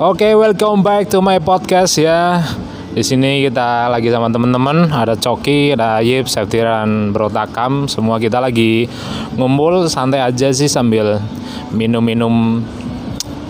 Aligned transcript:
Oke, 0.00 0.32
welcome 0.32 0.80
back 0.80 1.12
to 1.12 1.20
my 1.20 1.36
podcast 1.36 2.00
ya. 2.00 2.40
Di 2.96 3.04
sini 3.04 3.44
kita 3.44 3.84
lagi 3.92 4.08
sama 4.08 4.32
teman-teman, 4.32 4.88
ada 4.88 5.12
Coki, 5.12 5.76
ada 5.76 6.00
Yip, 6.00 6.24
Septiran, 6.24 7.12
Bro 7.12 7.28
Takam, 7.28 7.84
semua 7.84 8.16
kita 8.16 8.40
lagi 8.40 8.88
ngumpul 9.36 9.92
santai 9.92 10.24
aja 10.24 10.48
sih 10.56 10.72
sambil 10.72 11.20
minum-minum 11.68 12.64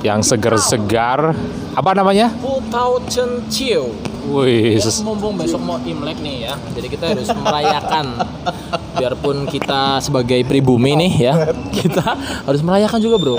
yang 0.03 0.27
segar-segar. 0.27 1.39
Apa 1.79 1.95
namanya? 1.95 2.35
Putau 2.43 2.99
Ciu. 3.47 3.95
Wih, 4.35 4.75
Ya, 4.75 4.91
mumpung 5.07 5.39
besok 5.39 5.63
mau 5.63 5.79
Imlek 5.87 6.19
nih 6.19 6.51
ya, 6.51 6.59
jadi 6.75 6.87
kita 6.91 7.05
harus 7.15 7.31
merayakan. 7.31 8.07
Biarpun 9.01 9.49
kita 9.49 9.99
sebagai 9.99 10.45
pribumi 10.45 10.93
nih 10.95 11.13
ya, 11.23 11.35
kita 11.73 12.05
harus 12.45 12.61
merayakan 12.61 13.01
juga 13.01 13.17
bro. 13.17 13.37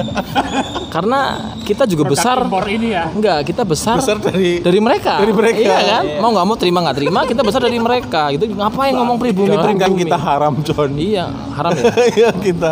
Karena 0.90 1.20
kita 1.64 1.86
juga 1.86 2.04
besar. 2.06 2.44
ini 2.68 2.92
ya. 2.92 3.08
Enggak, 3.08 3.46
kita 3.46 3.64
besar, 3.64 3.98
Besar 3.98 4.18
dari- 4.18 4.60
dari 4.60 4.80
mereka. 4.80 5.22
dari 5.22 5.32
mereka. 5.32 5.60
Iya 5.62 5.78
kan? 5.80 6.04
Mau 6.20 6.30
nggak 6.32 6.46
mau 6.46 6.58
terima 6.58 6.80
nggak 6.82 6.98
terima, 6.98 7.20
kita 7.24 7.42
besar 7.42 7.62
dari 7.62 7.78
mereka. 7.78 8.28
Gitu. 8.34 8.52
Ngapain 8.52 8.92
ngomong 8.92 9.18
pribumi 9.18 9.54
kan 9.54 9.72
pribumi? 9.72 10.04
kita 10.04 10.18
haram 10.18 10.54
John. 10.62 10.92
Iya, 10.98 11.26
haram 11.56 11.72
ya. 11.72 11.84
Iya 12.18 12.30
kita. 12.34 12.72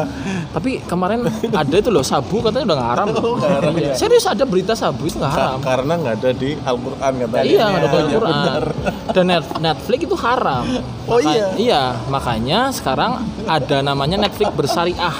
Tapi 0.60 0.84
kemarin 0.84 1.24
ada 1.56 1.72
itu 1.74 1.88
loh 1.88 2.04
sabu 2.04 2.44
katanya 2.44 2.66
udah 2.68 2.78
nggak 2.78 2.92
haram. 2.92 3.08
Iya. 3.80 3.96
Serius 3.96 4.28
ada 4.28 4.44
berita 4.44 4.76
sabu 4.76 5.08
itu 5.08 5.16
nggak 5.16 5.32
haram. 5.32 5.58
Karena 5.62 5.94
nggak 5.96 6.16
ada 6.20 6.32
di 6.34 6.60
Al-Qur'an 6.60 7.14
katanya. 7.16 7.46
Iya, 7.48 7.64
nggak 7.66 7.80
ada 7.80 7.88
Iya, 7.88 8.02
Al-Quran. 8.04 8.62
Dan 9.10 9.24
Net- 9.26 9.58
Netflix 9.58 10.00
itu 10.04 10.18
haram. 10.18 10.64
Oh, 11.08 11.16
Maka- 11.16 11.32
iya? 11.32 11.46
Iya, 11.56 11.82
makanya 12.06 12.60
sekarang 12.70 13.12
ada 13.46 13.78
namanya 13.80 14.20
Netflix 14.20 14.52
bersyariah. 14.52 15.16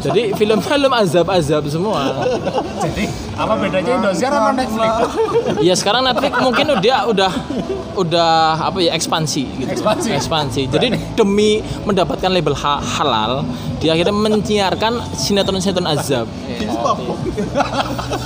Jadi 0.00 0.32
film-film 0.32 0.90
azab-azab 0.90 1.62
semua. 1.68 2.24
Jadi 2.80 3.04
apa 3.32 3.54
bedanya 3.54 3.90
Indosiar 3.94 4.32
sama 4.32 4.50
Netflix? 4.50 4.90
Ya 5.60 5.74
sekarang 5.76 6.02
Netflix 6.02 6.32
mungkin 6.40 6.66
dia 6.80 7.04
udah 7.04 7.30
udah 7.94 8.32
apa 8.58 8.80
ya 8.80 8.92
ekspansi 8.92 9.42
gitu. 9.60 9.70
Ekspansi. 10.10 10.66
Jadi 10.66 10.88
demi 11.12 11.60
mendapatkan 11.84 12.26
label 12.26 12.56
ha- 12.56 12.80
halal, 12.82 13.44
dia 13.82 13.90
akhirnya 13.92 14.14
menyiarkan 14.14 14.92
sinetron-sinetron 15.18 15.90
azab. 15.90 16.30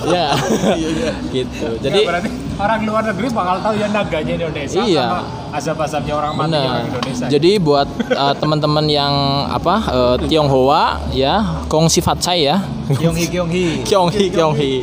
Ya. 0.07 0.37
gitu. 1.37 1.67
Jadi 1.81 1.99
Ya, 2.05 2.09
berarti 2.13 2.29
orang 2.57 2.81
luar 2.85 3.03
negeri 3.09 3.27
bakal 3.33 3.57
tahu 3.65 3.75
ya 3.81 3.89
naganya 3.89 4.33
Indonesia 4.37 4.81
Iya. 4.85 5.07
sama 5.09 5.21
azab-azabnya 5.57 6.13
orang 6.13 6.33
mati 6.37 6.45
Benar. 6.53 6.65
orang 6.69 6.87
Indonesia. 6.93 7.27
Jadi 7.33 7.51
buat 7.57 7.89
uh, 8.13 8.35
teman-teman 8.37 8.85
yang 8.85 9.15
apa 9.49 9.75
uh, 9.89 10.17
Tionghoa 10.21 11.09
ya, 11.17 11.65
Kong 11.73 11.89
sifat 11.89 12.21
saya. 12.21 12.61
Kyonghi 12.93 13.25
Kyonghi. 13.33 13.67
Kyonghi 13.83 14.25
Kyonghi. 14.29 14.75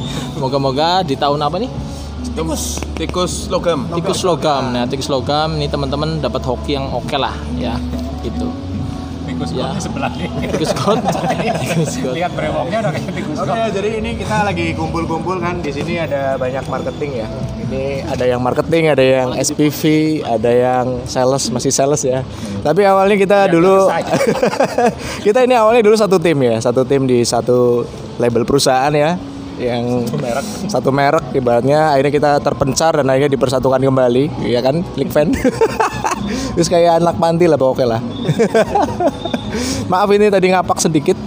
Moga-moga 0.42 1.06
di 1.06 1.14
tahun 1.14 1.38
apa 1.40 1.62
nih? 1.62 1.70
Tikus 2.34 2.82
tikus 2.98 3.34
logam. 3.46 3.86
Tikus 3.94 4.26
logam. 4.26 4.74
Nah, 4.74 4.90
tikus 4.90 5.06
logam 5.06 5.54
ini 5.62 5.70
teman-teman 5.70 6.18
dapat 6.18 6.42
hoki 6.42 6.74
yang 6.74 6.90
oke 6.90 7.14
lah 7.14 7.38
ya. 7.62 7.78
Gitu. 8.26 8.73
Tikus 9.34 9.52
ya. 9.52 9.74
ya. 9.74 9.82
sebelah 9.82 10.12
nih. 10.14 10.30
Tikus. 10.54 10.72
Tikus 11.64 11.94
god. 12.00 12.14
Lihat 12.14 12.32
brewoknya 12.38 12.78
udah 12.86 12.92
kayak 12.94 13.14
tikus 13.18 13.38
Oke, 13.42 13.60
jadi 13.74 13.90
ini 14.00 14.12
kita 14.22 14.38
lagi 14.46 14.66
kumpul-kumpul 14.78 15.38
kan 15.42 15.60
di 15.60 15.72
sini 15.74 15.98
ada 15.98 16.38
banyak 16.38 16.64
marketing 16.70 17.26
ya. 17.26 17.28
Ini 17.66 17.84
ada 18.06 18.26
yang 18.30 18.42
marketing, 18.44 18.84
ada 18.94 19.04
yang 19.04 19.30
SPV, 19.34 19.82
ada 20.22 20.52
yang 20.54 20.86
sales, 21.10 21.50
masih 21.50 21.74
sales 21.74 22.06
ya. 22.06 22.22
Tapi 22.62 22.86
awalnya 22.86 23.18
kita 23.18 23.50
dulu 23.50 23.90
kita 25.26 25.42
ini 25.44 25.58
awalnya 25.58 25.82
dulu 25.82 25.96
satu 25.98 26.22
tim 26.22 26.38
ya, 26.46 26.62
satu 26.62 26.86
tim 26.86 27.10
di 27.10 27.26
satu 27.26 27.84
label 28.22 28.46
perusahaan 28.46 28.94
ya 28.94 29.18
yang 29.60 30.06
satu 30.66 30.90
merek 30.90 31.30
ibaratnya 31.38 31.94
akhirnya 31.94 32.14
kita 32.14 32.32
terpencar 32.42 32.98
dan 32.98 33.06
akhirnya 33.06 33.32
dipersatukan 33.38 33.82
kembali 33.86 34.50
ya 34.50 34.66
kan 34.66 34.82
Likven 34.98 35.38
terus 36.54 36.70
kayak 36.70 37.02
anak 37.02 37.18
panti 37.18 37.46
lah 37.50 37.58
pokoknya 37.58 37.98
lah 37.98 38.02
maaf 39.92 40.10
ini 40.14 40.30
tadi 40.30 40.48
ngapak 40.54 40.80
sedikit 40.80 41.18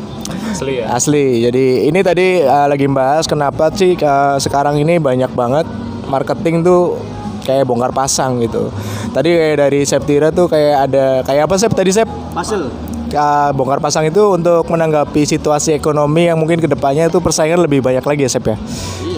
Asli 0.56 0.80
ya. 0.80 0.88
Asli. 0.88 1.26
Jadi 1.44 1.84
ini 1.84 2.00
tadi 2.00 2.40
uh, 2.40 2.64
lagi 2.64 2.88
bahas 2.88 3.28
kenapa 3.28 3.68
sih 3.76 3.92
uh, 4.00 4.40
sekarang 4.40 4.80
ini 4.80 4.96
banyak 4.96 5.28
banget 5.36 5.68
marketing 6.08 6.64
tuh 6.64 6.96
kayak 7.44 7.68
bongkar 7.68 7.92
pasang 7.92 8.40
gitu. 8.40 8.72
Tadi 9.12 9.36
kayak 9.36 9.56
dari 9.68 9.84
Septira 9.84 10.32
tuh 10.32 10.48
kayak 10.48 10.88
ada 10.88 11.20
kayak 11.28 11.44
apa 11.44 11.54
Sep 11.60 11.76
tadi 11.76 11.92
Sep? 11.92 12.08
Pasel. 12.32 12.72
Uh, 13.16 13.48
bongkar 13.56 13.80
pasang 13.80 14.04
itu 14.04 14.36
untuk 14.36 14.68
menanggapi 14.68 15.24
situasi 15.24 15.72
ekonomi 15.72 16.28
yang 16.28 16.36
mungkin 16.36 16.60
ke 16.60 16.68
depannya 16.68 17.08
itu 17.08 17.16
persaingan 17.16 17.64
lebih 17.64 17.80
banyak 17.80 18.04
lagi 18.04 18.28
ya 18.28 18.30
Sep 18.30 18.44
ya. 18.44 18.60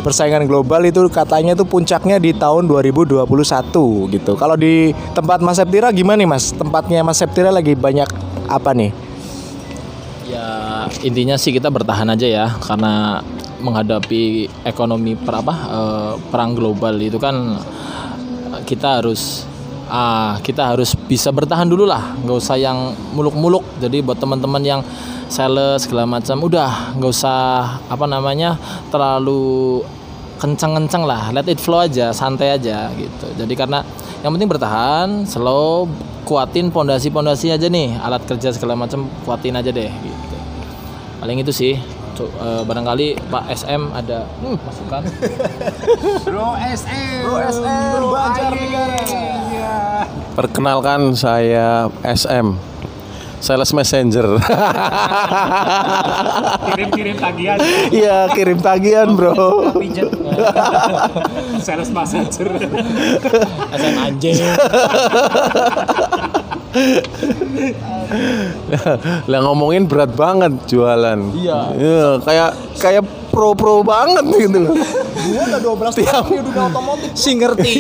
Persaingan 0.06 0.46
global 0.46 0.86
itu 0.86 1.02
katanya 1.10 1.58
tuh 1.58 1.66
puncaknya 1.66 2.22
di 2.22 2.30
tahun 2.30 2.70
2021 2.70 3.26
gitu. 4.14 4.32
Kalau 4.38 4.54
di 4.54 4.94
tempat 5.18 5.42
Mas 5.42 5.58
Septira 5.58 5.90
gimana 5.90 6.22
nih 6.22 6.30
Mas? 6.30 6.54
Tempatnya 6.54 7.02
Mas 7.02 7.18
Septira 7.18 7.50
lagi 7.50 7.74
banyak 7.74 8.06
apa 8.46 8.70
nih? 8.70 8.94
Ya 10.30 10.46
intinya 11.02 11.34
sih 11.34 11.50
kita 11.50 11.66
bertahan 11.66 12.06
aja 12.14 12.28
ya 12.30 12.46
karena 12.62 13.18
menghadapi 13.58 14.46
ekonomi 14.62 15.18
per 15.18 15.42
apa 15.42 15.54
eh, 15.54 16.12
perang 16.30 16.54
global 16.54 16.94
itu 17.02 17.18
kan 17.18 17.58
kita 18.62 19.02
harus 19.02 19.47
ah 19.88 20.36
kita 20.44 20.76
harus 20.76 20.92
bisa 20.94 21.32
bertahan 21.32 21.66
dulu 21.68 21.88
lah. 21.88 22.14
Nggak 22.22 22.36
usah 22.38 22.56
yang 22.60 22.94
muluk-muluk. 23.16 23.64
Jadi 23.80 24.04
buat 24.04 24.20
teman-teman 24.20 24.62
yang 24.62 24.80
sales 25.28 25.84
segala 25.84 26.08
macam 26.08 26.40
udah 26.40 26.96
nggak 26.96 27.12
usah 27.12 27.40
apa 27.88 28.04
namanya 28.08 28.56
terlalu 28.88 29.82
kencang-kencang 30.38 31.02
lah. 31.04 31.34
Let 31.34 31.50
it 31.50 31.58
flow 31.58 31.82
aja 31.82 32.14
santai 32.14 32.54
aja 32.54 32.88
gitu. 32.94 33.26
Jadi 33.34 33.54
karena 33.58 33.82
yang 34.22 34.30
penting 34.36 34.48
bertahan 34.48 35.26
slow 35.26 35.90
kuatin 36.28 36.70
pondasi-pondasi 36.70 37.52
aja 37.52 37.66
nih. 37.66 37.98
Alat 37.98 38.22
kerja 38.28 38.54
segala 38.54 38.78
macam 38.78 39.08
kuatin 39.26 39.58
aja 39.58 39.72
deh 39.72 39.90
gitu. 39.90 40.36
Paling 41.18 41.42
itu 41.42 41.50
sih 41.50 41.74
Eh, 42.26 42.62
barangkali 42.66 43.14
Pak 43.30 43.44
SM 43.54 43.94
ada 43.94 44.26
hmm, 44.42 44.58
masukan 44.58 45.02
Bro 46.26 46.58
SM. 46.58 47.22
Bro 47.22 47.36
SM. 47.46 47.90
Bro 47.94 48.10
Banjarnegara. 48.10 48.98
Perkenalkan 50.34 51.14
saya 51.14 51.86
SM. 52.02 52.58
Sales 53.38 53.70
Messenger. 53.70 54.34
Kirim-kirim 56.74 57.14
tagihan. 57.22 57.58
Iya, 57.94 58.26
kirim 58.34 58.58
tagihan, 58.58 59.14
Bro. 59.14 59.78
Sales 61.66 61.90
messenger. 61.94 62.50
SM 63.70 63.94
anjing 63.94 64.42
Lah 69.24 69.40
ngomongin 69.42 69.84
berat 69.84 70.12
banget 70.12 70.52
jualan. 70.66 71.18
Iya. 71.34 71.60
kayak 72.20 72.50
kayak 72.76 73.02
pro-pro 73.28 73.82
banget 73.82 74.24
gitu 74.38 74.58
loh. 74.60 74.74
Gua 75.18 75.42
udah 75.44 75.60
12 75.92 75.98
Tiap 75.98 76.24
si 77.12 77.30
ngerti 77.34 77.74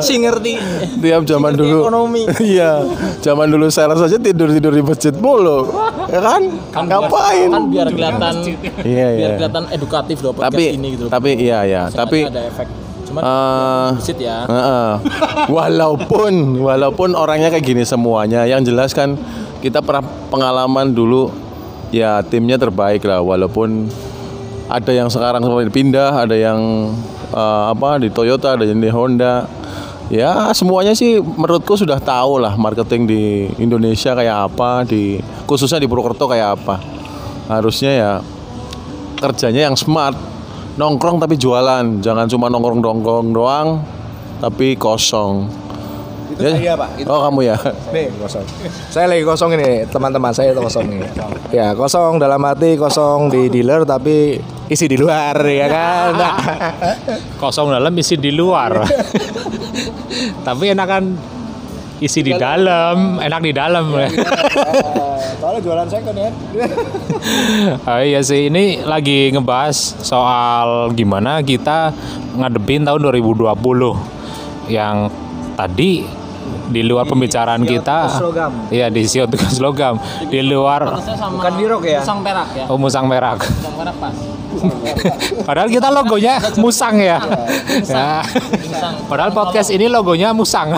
si 0.00 0.14
ngerti 0.18 0.52
tiap 0.98 1.22
zaman 1.24 1.52
dulu. 1.54 1.86
ekonomi. 1.86 2.22
iya. 2.44 2.84
Zaman 3.20 3.48
dulu 3.48 3.68
sales 3.68 3.98
aja 3.98 4.16
tidur-tidur 4.16 4.72
di 4.72 4.82
masjid 4.82 5.14
mulu. 5.14 5.72
Ya 6.06 6.20
kan? 6.20 6.42
Ngapain? 6.74 7.48
kan 7.48 7.64
biar 7.68 7.88
kelihatan 7.88 8.34
Iya, 8.82 9.06
biar 9.10 9.30
iya. 9.30 9.36
kelihatan 9.38 9.64
edukatif 9.70 10.20
loh 10.20 10.32
podcast 10.32 10.52
Tapi 10.52 10.62
ini 10.70 10.86
gitu 10.92 11.02
loh. 11.06 11.10
tapi 11.10 11.30
iya 11.38 11.58
ya, 11.64 11.82
tapi 11.88 12.26
ada 12.26 12.42
efek 12.44 12.68
cuman 13.12 13.22
bullshit 13.92 14.16
ya 14.16 14.48
Heeh. 14.48 14.92
walaupun 15.52 16.56
walaupun 16.64 17.12
orangnya 17.12 17.52
kayak 17.52 17.64
gini 17.68 17.84
semuanya, 17.84 18.48
yang 18.48 18.64
jelas 18.64 18.96
kan 18.96 19.20
kita 19.60 19.84
pernah 19.84 20.08
pengalaman 20.32 20.96
dulu 20.96 21.28
ya 21.92 22.24
timnya 22.24 22.56
terbaik 22.56 23.04
lah 23.04 23.20
walaupun 23.20 23.92
ada 24.72 24.88
yang 24.88 25.12
sekarang 25.12 25.44
seperti 25.44 25.68
pindah, 25.68 26.24
ada 26.24 26.32
yang 26.32 26.90
eh, 27.28 27.64
apa 27.68 28.00
di 28.00 28.08
Toyota, 28.08 28.56
ada 28.56 28.64
yang 28.64 28.80
di 28.80 28.88
Honda. 28.88 29.44
Ya 30.12 30.52
semuanya 30.52 30.92
sih 30.92 31.20
menurutku 31.20 31.72
sudah 31.72 31.96
tahu 31.96 32.36
lah 32.40 32.52
marketing 32.56 33.08
di 33.08 33.22
Indonesia 33.56 34.12
kayak 34.12 34.52
apa, 34.52 34.84
di 34.84 35.20
khususnya 35.48 35.80
di 35.80 35.88
Purwokerto 35.88 36.28
kayak 36.28 36.60
apa. 36.60 36.76
Harusnya 37.48 37.92
ya 37.92 38.12
kerjanya 39.20 39.68
yang 39.68 39.76
smart 39.76 40.31
nongkrong 40.72 41.20
tapi 41.20 41.36
jualan 41.36 42.00
jangan 42.00 42.24
cuma 42.28 42.48
nongkrong 42.48 42.80
nongkrong 42.80 43.28
doang 43.30 43.68
tapi 44.40 44.74
kosong 44.74 45.46
Itu 46.32 46.48
saya, 46.48 46.72
Pak. 46.74 46.96
Itu- 46.96 47.12
oh 47.12 47.20
kamu 47.28 47.40
ya 47.44 47.56
Nih 47.92 48.08
kosong. 48.16 48.40
Saya 48.88 49.04
lagi 49.04 49.20
kosong 49.20 49.52
ini 49.52 49.84
teman-teman 49.84 50.32
saya 50.32 50.56
itu 50.56 50.64
kosong 50.64 50.88
nih. 50.88 51.04
Ya 51.52 51.76
kosong 51.76 52.16
dalam 52.16 52.40
arti 52.40 52.80
kosong 52.80 53.28
di 53.28 53.52
dealer 53.52 53.84
tapi 53.84 54.40
isi 54.72 54.88
di 54.88 54.96
luar 54.96 55.36
ya 55.44 55.68
kan. 55.68 56.16
Kosong 57.36 57.76
dalam 57.76 57.92
isi 58.00 58.16
di 58.16 58.32
luar. 58.32 58.80
Tapi 60.48 60.72
enakan 60.72 61.02
isi 62.02 62.20
di 62.26 62.34
dalam, 62.34 63.22
enak 63.22 63.40
di 63.40 63.52
dalam. 63.54 63.94
ya. 63.94 64.10
Soalnya 65.38 65.60
jualan 65.62 65.88
second 65.88 66.16
ya. 66.18 66.30
Oh 67.86 68.02
iya 68.10 68.20
sih, 68.26 68.50
ini 68.50 68.82
lagi 68.82 69.30
ngebahas 69.30 69.74
soal 70.02 70.90
gimana 70.98 71.38
kita 71.46 71.94
ngadepin 72.34 72.82
tahun 72.82 73.00
2020 73.06 73.54
yang 74.70 75.10
tadi 75.54 76.21
di 76.72 76.80
luar 76.82 77.04
pembicaraan 77.04 77.62
kita. 77.62 78.18
Iya 78.72 78.88
di 78.88 79.04
siot 79.04 79.28
tugas 79.28 79.60
logam 79.60 80.00
di 80.26 80.40
luar 80.40 80.88
Bukan 81.32 81.52
di 81.54 81.64
rock 81.68 81.84
ya? 81.84 82.00
Musang 82.00 82.20
perak 82.24 82.48
ya. 82.56 82.64
oh, 82.66 82.78
musang 82.80 83.04
merak 83.06 83.38
Musang 83.44 83.74
perak 83.76 83.96
pas. 84.00 84.16
padahal 85.48 85.68
kita 85.72 85.88
logonya 85.88 86.36
musang 86.60 87.00
ya, 87.00 87.16
ya. 87.88 88.20
Musang. 88.20 88.94
padahal 89.08 89.32
podcast 89.32 89.72
ini 89.72 89.88
logonya 89.88 90.36
musang 90.36 90.76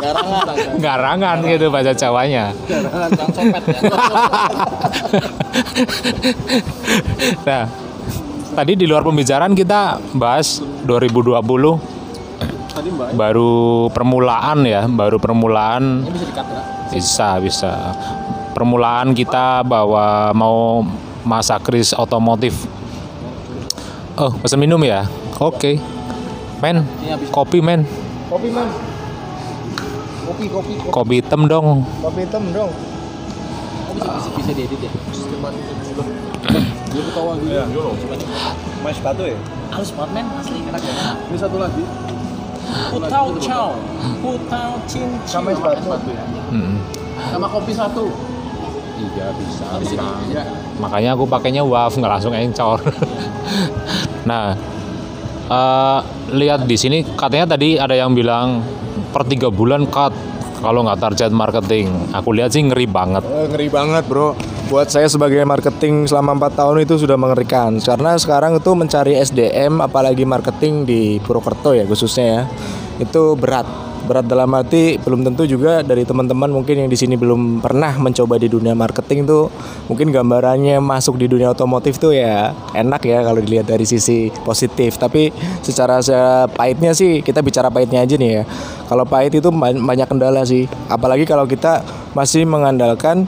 Garangan. 0.00 0.76
garangan 0.76 1.36
gitu 1.48 1.72
bahasa 1.72 1.96
Jawanya 1.96 2.52
Musang 2.52 3.08
ya. 3.08 3.64
Nah, 7.48 7.64
tadi 8.54 8.72
di 8.76 8.84
luar 8.84 9.02
pembicaraan 9.02 9.56
kita 9.56 9.96
bahas 10.12 10.60
2020 10.84 11.40
baru 13.12 13.52
permulaan 13.88 14.62
ya, 14.62 14.84
baru 14.84 15.16
permulaan 15.16 16.02
Ini 16.02 16.10
bisa 16.10 16.26
dikat 16.26 16.46
nggak? 16.46 16.64
bisa 16.90 17.28
bisa. 17.38 17.72
Permulaan 18.50 19.12
kita 19.12 19.62
bahwa 19.62 20.06
mau 20.32 20.82
masa 21.22 21.56
kris 21.56 21.92
otomotif. 21.92 22.66
Oh, 24.14 24.34
pesan 24.36 24.58
minum 24.58 24.80
ya? 24.80 25.06
Oke. 25.38 25.78
Men, 26.58 26.84
Ini 27.00 27.14
habis 27.14 27.30
kopi 27.30 27.58
men. 27.58 27.86
Kopi 28.26 28.50
man. 28.50 28.68
Kopi 30.26 30.44
kopi 30.46 30.72
kopi, 30.76 30.90
Kopi 30.90 31.14
hitam 31.18 31.46
dong. 31.46 31.86
kopi 31.98 32.20
hitam 32.22 32.44
dong. 32.50 32.68
Oh, 32.68 32.78
bisa 33.96 34.10
bisa 34.12 34.30
bisa 34.36 34.50
diedit 34.52 34.80
ya. 34.80 34.90
Dia 36.90 37.02
ketawa 37.06 37.32
gitu. 37.38 37.54
Mas 38.80 38.94
sepatu 38.94 39.22
ya? 39.24 39.38
Halus 39.70 39.90
banget 39.94 40.10
men, 40.12 40.26
asli 40.36 40.58
enak 40.60 40.80
banget. 40.80 41.16
Ini 41.24 41.38
satu 41.38 41.56
lagi. 41.56 41.82
Putau 42.90 43.26
chow, 43.38 43.74
putau 44.22 44.70
cin 44.86 45.08
Sama 45.26 45.50
sepatu. 45.54 45.90
Mm. 46.50 46.76
sama 47.20 47.46
kopi 47.52 47.72
satu. 47.76 48.08
Iya 49.00 49.26
bisa. 49.36 49.64
Habis 49.76 49.90
ini. 49.96 50.08
Ya. 50.32 50.44
Makanya 50.80 51.10
aku 51.16 51.24
pakainya 51.28 51.62
waf 51.64 51.96
nggak 51.96 52.12
langsung 52.20 52.32
encor. 52.36 52.80
nah, 54.30 54.56
eh, 55.48 56.00
lihat 56.36 56.64
di 56.64 56.76
sini 56.76 57.04
katanya 57.16 57.56
tadi 57.56 57.76
ada 57.76 57.92
yang 57.96 58.12
bilang 58.16 58.64
per 59.12 59.24
tiga 59.28 59.48
bulan 59.48 59.88
cut 59.88 60.12
kalau 60.60 60.84
nggak 60.84 61.00
target 61.00 61.32
marketing. 61.32 62.12
Aku 62.12 62.32
lihat 62.36 62.52
sih 62.52 62.64
ngeri 62.64 62.88
banget. 62.88 63.24
Eh, 63.24 63.46
ngeri 63.48 63.68
banget 63.68 64.04
bro 64.08 64.36
buat 64.70 64.86
saya 64.86 65.10
sebagai 65.10 65.42
marketing 65.42 66.06
selama 66.06 66.46
4 66.46 66.54
tahun 66.62 66.86
itu 66.86 66.94
sudah 67.02 67.18
mengerikan. 67.18 67.82
Karena 67.82 68.14
sekarang 68.14 68.54
itu 68.54 68.70
mencari 68.78 69.18
SDM 69.18 69.82
apalagi 69.82 70.22
marketing 70.22 70.86
di 70.86 71.18
Purwokerto 71.18 71.74
ya 71.74 71.82
khususnya 71.90 72.26
ya 72.30 72.42
itu 73.02 73.34
berat. 73.34 73.66
Berat 74.00 74.30
dalam 74.30 74.48
arti 74.54 74.96
belum 75.02 75.26
tentu 75.26 75.44
juga 75.44 75.82
dari 75.82 76.06
teman-teman 76.06 76.48
mungkin 76.50 76.86
yang 76.86 76.90
di 76.90 76.94
sini 76.94 77.18
belum 77.18 77.58
pernah 77.58 77.94
mencoba 77.98 78.38
di 78.38 78.46
dunia 78.46 78.72
marketing 78.72 79.26
tuh 79.26 79.50
mungkin 79.90 80.14
gambarannya 80.14 80.78
masuk 80.78 81.18
di 81.20 81.26
dunia 81.26 81.52
otomotif 81.52 81.98
tuh 82.00 82.14
ya 82.16 82.54
enak 82.72 83.02
ya 83.06 83.26
kalau 83.26 83.42
dilihat 83.42 83.66
dari 83.66 83.82
sisi 83.82 84.30
positif. 84.46 85.02
Tapi 85.02 85.34
secara 85.66 85.98
se- 85.98 86.46
pahitnya 86.54 86.94
sih 86.94 87.26
kita 87.26 87.42
bicara 87.42 87.74
pahitnya 87.74 88.06
aja 88.06 88.14
nih 88.14 88.30
ya. 88.38 88.42
Kalau 88.86 89.02
pahit 89.02 89.34
itu 89.34 89.50
ban- 89.50 89.82
banyak 89.82 90.06
kendala 90.06 90.46
sih. 90.46 90.70
Apalagi 90.86 91.26
kalau 91.26 91.44
kita 91.50 91.82
masih 92.14 92.46
mengandalkan 92.46 93.26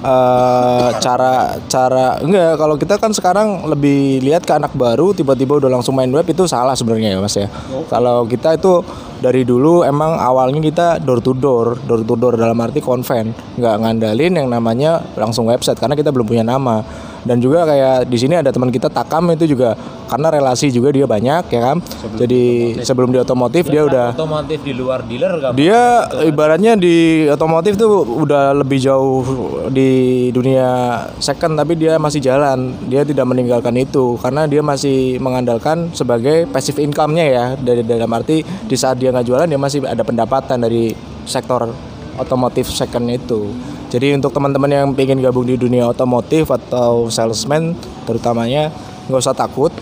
eh 0.00 0.88
cara 0.96 1.60
cara 1.68 2.16
enggak 2.24 2.56
kalau 2.56 2.80
kita 2.80 2.96
kan 2.96 3.12
sekarang 3.12 3.68
lebih 3.68 4.24
lihat 4.24 4.48
ke 4.48 4.52
anak 4.56 4.72
baru 4.72 5.12
tiba-tiba 5.12 5.60
udah 5.60 5.68
langsung 5.68 5.92
main 5.92 6.08
web 6.08 6.24
itu 6.24 6.48
salah 6.48 6.72
sebenarnya 6.72 7.16
ya 7.16 7.18
mas 7.20 7.36
ya. 7.36 7.52
Kalau 7.92 8.24
kita 8.24 8.56
itu 8.56 8.80
dari 9.20 9.44
dulu 9.44 9.84
emang 9.84 10.16
awalnya 10.16 10.60
kita 10.64 10.86
door 11.04 11.20
to 11.20 11.36
door 11.36 11.76
door 11.84 12.00
to 12.02 12.14
door 12.16 12.34
dalam 12.40 12.56
arti 12.58 12.80
konven. 12.80 13.36
Nggak 13.60 13.74
ngandalin 13.84 14.32
yang 14.40 14.48
namanya 14.48 15.04
langsung 15.14 15.46
website 15.46 15.76
karena 15.76 15.92
kita 15.92 16.08
belum 16.08 16.26
punya 16.26 16.42
nama. 16.42 16.80
Dan 17.20 17.36
juga 17.36 17.68
kayak 17.68 18.08
di 18.08 18.16
sini 18.16 18.40
ada 18.40 18.48
teman 18.48 18.72
kita 18.72 18.88
Takam 18.88 19.28
itu 19.36 19.44
juga 19.52 19.76
karena 20.08 20.32
relasi 20.32 20.72
juga 20.72 20.88
dia 20.90 21.04
banyak 21.04 21.52
ya 21.52 21.60
kan? 21.60 21.76
Jadi 22.16 22.74
sebelum 22.82 23.12
di 23.12 23.20
otomotif 23.20 23.68
dia 23.68 23.84
udah 23.84 24.16
Otomotif 24.16 24.64
di 24.64 24.72
luar 24.72 25.04
dealer 25.04 25.36
kan? 25.38 25.52
dia 25.52 26.08
ibaratnya 26.24 26.74
di 26.80 27.28
otomotif 27.28 27.76
tuh 27.76 28.02
udah 28.24 28.56
lebih 28.56 28.80
jauh 28.80 29.22
di 29.68 30.32
dunia 30.32 30.96
second 31.20 31.60
tapi 31.60 31.76
dia 31.76 32.00
masih 32.00 32.24
jalan. 32.24 32.72
Dia 32.88 33.04
tidak 33.04 33.28
meninggalkan 33.28 33.76
itu 33.76 34.16
karena 34.18 34.48
dia 34.48 34.64
masih 34.64 35.20
mengandalkan 35.20 35.92
sebagai 35.92 36.48
passive 36.48 36.80
income-nya 36.80 37.26
ya. 37.28 37.44
Dari 37.60 37.84
dalam 37.84 38.10
arti 38.16 38.42
di 38.42 38.76
saat 38.80 38.96
dia 38.96 39.09
nggak 39.12 39.26
jualan 39.26 39.46
dia 39.46 39.60
masih 39.60 39.84
ada 39.86 40.02
pendapatan 40.02 40.58
dari 40.62 40.94
sektor 41.26 41.70
otomotif 42.16 42.70
second 42.70 43.06
itu 43.10 43.50
jadi 43.90 44.14
untuk 44.14 44.30
teman-teman 44.30 44.70
yang 44.70 44.86
ingin 44.94 45.18
gabung 45.18 45.46
di 45.46 45.58
dunia 45.58 45.90
otomotif 45.90 46.48
atau 46.50 47.10
salesman 47.10 47.74
terutamanya 48.06 48.70
nggak 49.10 49.20
usah 49.20 49.34
takut 49.34 49.74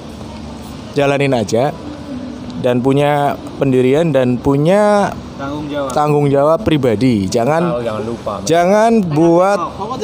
jalanin 0.96 1.36
aja 1.36 1.70
dan 2.58 2.82
punya 2.82 3.38
pendirian 3.60 4.10
dan 4.10 4.34
punya 4.40 5.14
Tanggung 5.38 5.70
jawab. 5.70 5.94
tanggung 5.94 6.26
jawab 6.26 6.58
pribadi. 6.66 7.30
Jangan 7.30 7.78
jangan 7.78 8.02
lupa. 8.02 8.34
jangan 8.42 8.90
buat 9.06 9.58
Kamu 9.78 9.94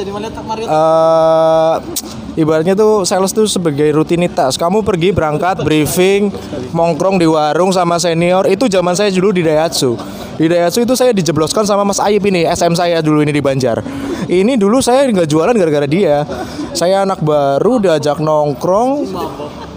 ibaratnya 2.35 2.75
tuh 2.77 3.03
sales 3.07 3.31
tuh 3.31 3.47
sebagai 3.47 3.87
rutinitas. 3.95 4.59
Kamu 4.59 4.83
pergi 4.83 5.11
berangkat 5.15 5.63
briefing, 5.63 6.29
mongkrong 6.75 7.19
di 7.19 7.27
warung 7.27 7.71
sama 7.71 7.97
senior. 7.97 8.45
Itu 8.45 8.67
zaman 8.69 8.93
saya 8.93 9.09
dulu 9.11 9.35
di 9.35 9.41
Daihatsu. 9.43 9.97
Di 10.35 10.51
Daihatsu 10.51 10.83
itu 10.83 10.93
saya 10.93 11.15
dijebloskan 11.15 11.63
sama 11.63 11.87
Mas 11.87 11.97
Ayib 12.03 12.27
ini, 12.27 12.43
SM 12.43 12.75
saya 12.75 12.99
dulu 12.99 13.23
ini 13.23 13.31
di 13.31 13.39
Banjar. 13.39 13.79
Ini 14.27 14.59
dulu 14.59 14.83
saya 14.83 15.07
nggak 15.07 15.27
jualan 15.31 15.55
gara-gara 15.55 15.87
dia. 15.87 16.27
Saya 16.75 17.07
anak 17.07 17.23
baru 17.23 17.79
diajak 17.79 18.19
nongkrong, 18.19 19.07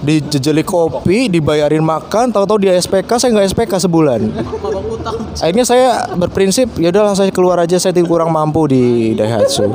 dijejeli 0.09 0.65
kopi, 0.65 1.29
dibayarin 1.29 1.85
makan, 1.85 2.33
tahu-tahu 2.33 2.65
dia 2.65 2.73
SPK, 2.81 3.21
saya 3.21 3.31
nggak 3.37 3.49
SPK 3.53 3.73
sebulan. 3.85 4.21
Akhirnya 5.37 5.69
saya 5.69 6.09
berprinsip, 6.17 6.81
ya 6.81 6.89
udahlah 6.89 7.13
saya 7.13 7.29
keluar 7.29 7.61
aja, 7.61 7.77
saya 7.77 7.93
kurang 8.01 8.33
mampu 8.33 8.65
di 8.73 9.13
Daihatsu. 9.13 9.69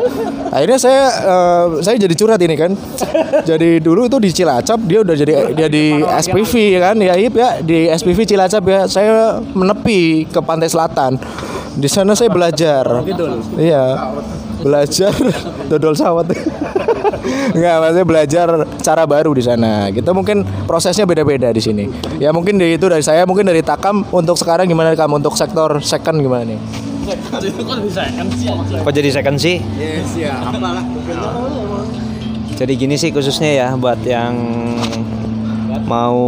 Akhirnya 0.49 0.79
saya 0.81 1.03
eh, 1.09 1.65
saya 1.85 1.95
jadi 2.01 2.13
curhat 2.17 2.41
ini 2.41 2.57
kan. 2.57 2.73
Jadi 3.45 3.77
dulu 3.77 4.09
itu 4.09 4.17
di 4.17 4.29
Cilacap 4.33 4.81
dia 4.85 5.05
udah 5.05 5.15
jadi 5.17 5.33
dia 5.53 5.67
di 5.69 6.01
SPV 6.01 6.81
kan, 6.81 6.95
ya 6.97 7.13
Ip 7.13 7.33
ya 7.37 7.61
di 7.61 7.89
SPV 7.93 8.25
Cilacap 8.25 8.63
ya. 8.65 8.81
Saya 8.89 9.37
menepi 9.53 10.25
ke 10.29 10.39
pantai 10.41 10.69
selatan. 10.69 11.21
Di 11.73 11.89
sana 11.89 12.13
saya 12.13 12.29
belajar. 12.29 13.05
Iya. 13.57 14.13
Belajar 14.61 15.13
dodol 15.69 15.97
sawat. 15.97 16.33
Enggak, 17.53 17.75
maksudnya 17.79 18.05
belajar 18.05 18.47
cara 18.83 19.03
baru 19.07 19.31
di 19.31 19.43
sana. 19.43 19.87
Kita 19.89 20.11
mungkin 20.11 20.43
prosesnya 20.67 21.07
beda-beda 21.07 21.49
di 21.55 21.61
sini. 21.63 21.87
Ya 22.19 22.35
mungkin 22.35 22.59
dari 22.59 22.75
itu 22.75 22.91
dari 22.91 23.03
saya, 23.03 23.23
mungkin 23.23 23.47
dari 23.47 23.63
Takam 23.63 24.03
untuk 24.11 24.35
sekarang 24.35 24.67
gimana 24.67 24.91
kamu 24.91 25.23
untuk 25.23 25.39
sektor 25.39 25.79
second 25.79 26.19
gimana 26.19 26.43
nih? 26.43 26.59
Kok 28.83 28.93
jadi 28.95 29.09
second 29.11 29.35
sih? 29.35 29.59
Yes, 29.75 30.15
ya. 30.15 30.39
Apalah. 30.39 30.83
Jadi 32.53 32.73
gini 32.79 32.95
sih 32.95 33.11
khususnya 33.11 33.49
ya 33.51 33.67
buat 33.75 33.99
yang 34.07 34.35
mau 35.83 36.21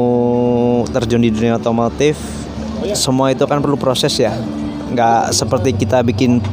terjun 0.90 1.24
di 1.24 1.32
dunia 1.32 1.56
otomotif, 1.56 2.20
semua 2.92 3.32
itu 3.32 3.48
kan 3.48 3.64
perlu 3.64 3.80
proses 3.80 4.12
ya. 4.20 4.36
Nggak 4.92 5.32
seperti 5.32 5.75
kita 5.75 6.04
bikin 6.04 6.44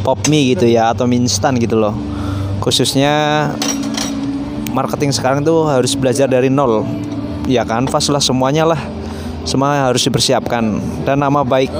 pop 0.00 0.24
mie 0.28 0.56
gitu 0.56 0.64
ya 0.64 0.92
atau 0.94 1.04
mie 1.04 1.20
instan 1.26 1.58
gitu 1.60 1.76
loh. 1.76 1.92
Khususnya 2.64 3.52
marketing 4.76 5.08
sekarang 5.16 5.40
tuh 5.40 5.64
harus 5.64 5.96
belajar 5.96 6.28
dari 6.28 6.52
nol. 6.52 6.84
Ya 7.48 7.64
kanvas 7.64 8.12
lah 8.12 8.20
semuanya 8.20 8.68
lah. 8.68 8.80
Semua 9.46 9.78
harus 9.78 10.02
dipersiapkan 10.02 10.82
dan 11.06 11.22
nama 11.22 11.46
baik. 11.46 11.70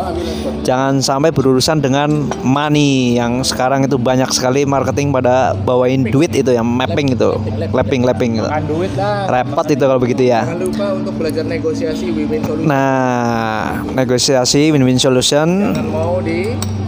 Jangan 0.62 1.02
sampai 1.02 1.34
berurusan 1.34 1.82
dengan 1.82 2.30
money 2.46 3.18
yang 3.18 3.42
sekarang 3.42 3.82
itu 3.82 3.98
banyak 3.98 4.30
sekali 4.30 4.62
marketing 4.62 5.10
pada 5.10 5.50
bawain 5.50 6.06
duit 6.06 6.30
itu 6.30 6.54
yang 6.54 6.62
mapping 6.62 7.18
itu, 7.18 7.34
lapping 7.74 8.06
lapping. 8.06 8.38
gitu. 8.38 8.46
duit 8.70 8.94
lah. 8.94 9.26
Repot 9.26 9.66
itu 9.66 9.82
kalau 9.82 9.98
begitu 9.98 10.30
ya. 10.30 10.46
Jangan 10.46 10.62
lupa 10.62 10.86
untuk 10.94 11.18
belajar 11.18 11.42
negosiasi 11.42 12.06
win-win 12.14 12.46
solution. 12.46 12.70
Nah, 12.70 13.82
negosiasi 13.98 14.70
win-win 14.70 15.02
solution. 15.02 15.74
Jangan 15.74 15.90
mau 15.90 16.22
di 16.22 16.54
Berarti 16.54 16.85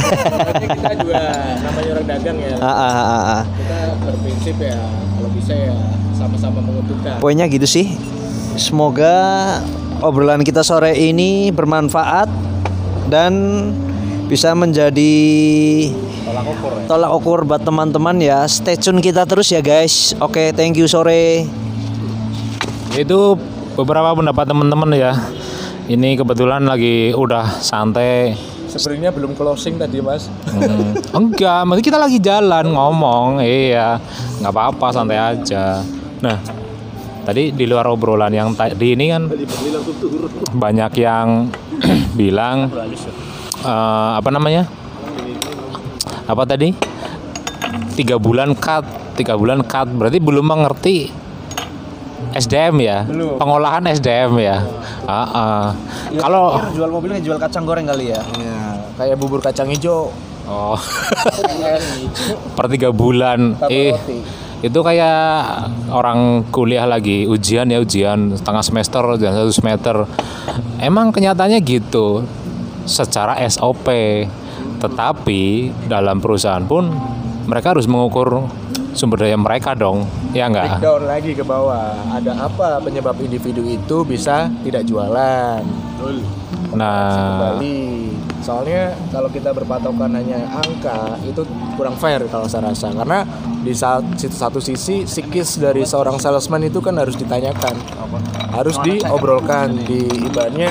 kita 0.00 0.92
juga 1.02 1.22
namanya 1.62 1.90
orang 1.98 2.06
dagang 2.06 2.38
ya. 2.38 2.54
Ah, 2.58 2.70
ah, 2.70 2.92
ah, 2.94 3.22
ah. 3.22 3.42
Kita 3.46 3.78
berprinsip 4.02 4.56
ya 4.58 4.78
kalau 5.18 5.30
bisa 5.34 5.52
ya 5.54 5.74
sama-sama 6.16 6.58
menguntungkan. 6.62 7.18
Poinnya 7.22 7.46
gitu 7.46 7.66
sih. 7.66 7.94
Semoga 8.58 9.14
obrolan 10.02 10.42
kita 10.42 10.66
sore 10.66 10.94
ini 10.98 11.54
bermanfaat 11.54 12.26
dan 13.06 13.32
bisa 14.28 14.52
menjadi 14.52 15.14
tolak 16.90 17.12
ukur 17.16 17.46
buat 17.48 17.62
teman-teman 17.64 18.18
ya. 18.20 18.44
Stay 18.50 18.76
tune 18.76 19.00
kita 19.00 19.24
terus 19.24 19.48
ya 19.48 19.62
guys. 19.62 20.12
Oke, 20.18 20.52
thank 20.52 20.76
you 20.76 20.90
sore. 20.90 21.46
Itu 22.98 23.38
beberapa 23.78 24.12
pendapat 24.12 24.44
teman-teman 24.50 24.90
ya. 24.94 25.12
Ini 25.88 26.20
kebetulan 26.20 26.68
lagi 26.68 27.16
udah 27.16 27.62
santai. 27.64 28.36
Sebenarnya 28.68 29.10
belum 29.10 29.32
closing 29.32 29.80
tadi 29.80 30.04
mas. 30.04 30.28
Hmm, 30.44 30.92
enggak, 31.16 31.64
masih 31.64 31.84
kita 31.84 31.96
lagi 31.96 32.20
jalan 32.20 32.68
ngomong. 32.68 33.40
Iya, 33.40 33.96
nggak 34.44 34.52
apa-apa 34.52 34.92
santai 34.92 35.16
aja. 35.16 35.80
Nah, 36.20 36.36
tadi 37.24 37.52
di 37.56 37.64
luar 37.64 37.88
obrolan 37.88 38.32
yang 38.32 38.52
tadi 38.52 38.92
ini 38.92 39.08
kan 39.08 39.28
banyak 40.52 40.92
yang 41.00 41.48
bilang 42.20 42.68
eh, 43.64 44.10
apa 44.20 44.28
namanya? 44.28 44.68
Apa 46.28 46.44
tadi? 46.44 46.76
Tiga 47.96 48.20
bulan 48.20 48.52
cut, 48.52 48.84
tiga 49.16 49.34
bulan 49.34 49.64
cut. 49.64 49.88
Berarti 49.88 50.20
belum 50.20 50.44
mengerti 50.44 51.08
SDM 52.36 52.76
ya, 52.84 52.98
pengolahan 53.40 53.82
SDM 53.88 54.36
ya. 54.38 54.60
Ah, 55.08 55.24
ah. 55.32 55.66
Kalau 56.12 56.60
jual 56.76 56.90
mobilnya 56.92 57.18
jual 57.24 57.40
kacang 57.40 57.64
goreng 57.64 57.88
kali 57.88 58.12
ya. 58.12 58.20
Ya, 58.36 58.57
kayak 58.98 59.16
bubur 59.16 59.38
kacang 59.38 59.70
hijau. 59.70 60.10
oh 60.48 60.80
per 62.56 62.66
tiga 62.72 62.90
bulan, 62.90 63.54
eh 63.70 63.94
itu 64.58 64.80
kayak 64.82 65.70
orang 65.94 66.42
kuliah 66.50 66.82
lagi 66.82 67.30
ujian 67.30 67.70
ya 67.70 67.78
ujian 67.78 68.34
setengah 68.34 68.64
semester 68.66 69.02
dan 69.14 69.30
satu 69.38 69.52
semester. 69.54 69.96
Emang 70.82 71.14
kenyataannya 71.14 71.62
gitu 71.62 72.26
secara 72.88 73.38
SOP. 73.46 73.86
Tetapi 74.78 75.42
dalam 75.90 76.22
perusahaan 76.22 76.62
pun 76.62 76.90
mereka 77.46 77.74
harus 77.74 77.86
mengukur 77.86 78.46
sumber 78.98 79.26
daya 79.26 79.38
mereka 79.38 79.78
dong, 79.78 80.06
ya 80.34 80.50
enggak? 80.50 80.82
Down 80.82 81.06
lagi 81.06 81.34
ke 81.34 81.46
bawah. 81.46 81.94
Ada 82.14 82.46
apa 82.50 82.82
penyebab 82.82 83.14
individu 83.22 83.62
itu 83.62 84.02
bisa 84.02 84.50
tidak 84.66 84.86
jualan? 84.86 85.62
Nah, 86.74 87.56
kembali. 87.58 87.80
Soalnya 88.44 88.96
kalau 89.12 89.28
kita 89.28 89.52
berpatokan 89.52 90.14
hanya 90.14 90.40
angka 90.52 91.20
itu 91.26 91.44
kurang 91.76 91.96
fair 92.00 92.24
kalau 92.32 92.48
saya 92.48 92.72
rasa 92.72 92.92
karena 92.94 93.26
di 93.60 93.74
saat 93.74 94.04
satu 94.16 94.62
sisi 94.62 95.04
psikis 95.04 95.60
dari 95.60 95.84
seorang 95.84 96.16
salesman 96.16 96.64
itu 96.64 96.80
kan 96.80 96.96
harus 96.96 97.18
ditanyakan, 97.18 97.76
harus 98.54 98.76
diobrolkan 98.80 99.76
di 99.84 100.06
ibaratnya 100.28 100.70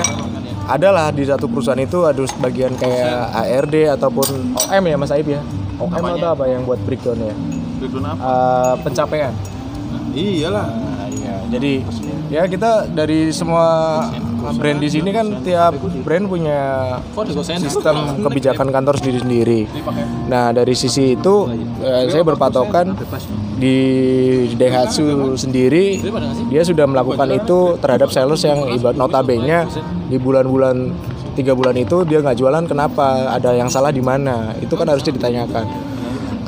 adalah 0.68 1.08
di 1.08 1.24
satu 1.24 1.48
perusahaan 1.48 1.80
itu 1.80 2.04
ada 2.04 2.20
bagian 2.44 2.76
kayak 2.76 3.32
ARD 3.32 3.94
ataupun 3.96 4.58
OM 4.68 4.84
ya 4.84 4.96
Mas 5.00 5.12
Aib 5.14 5.28
ya. 5.32 5.40
OM 5.78 6.02
atau 6.02 6.28
apa 6.34 6.44
yang 6.50 6.66
buat 6.66 6.80
breakdownnya? 6.82 7.32
Eh, 7.80 8.74
pencapaian. 8.82 9.32
Iyalah. 10.12 10.66
Nah, 10.66 11.06
iya. 11.08 11.34
Jadi 11.48 11.72
ya 12.28 12.42
kita 12.44 12.90
dari 12.90 13.30
semua 13.32 13.64
brand 14.38 14.78
di 14.78 14.88
sini 14.88 15.10
kan 15.10 15.26
tiap 15.42 15.76
brand 16.06 16.24
punya 16.30 16.60
sistem 17.58 18.22
kebijakan 18.22 18.68
kantor 18.70 18.94
sendiri-sendiri. 19.02 19.66
Nah 20.30 20.54
dari 20.54 20.74
sisi 20.78 21.18
itu 21.18 21.50
eh, 21.82 22.06
saya 22.08 22.22
berpatokan 22.22 22.94
di 23.58 23.76
Daihatsu 24.54 25.34
sendiri 25.34 25.98
dia 26.46 26.62
sudah 26.62 26.86
melakukan 26.86 27.28
itu 27.34 27.74
terhadap 27.82 28.08
sales 28.14 28.40
yang 28.46 28.70
ibarat 28.70 28.94
notabene 28.94 29.66
di 30.06 30.16
bulan-bulan 30.16 30.94
tiga 31.38 31.54
bulan 31.54 31.78
itu 31.78 32.02
dia 32.02 32.18
nggak 32.18 32.38
jualan 32.38 32.64
kenapa? 32.66 33.34
Ada 33.38 33.54
yang 33.54 33.70
salah 33.70 33.94
di 33.94 34.02
mana? 34.02 34.54
Itu 34.58 34.74
kan 34.74 34.90
harusnya 34.90 35.14
ditanyakan. 35.14 35.66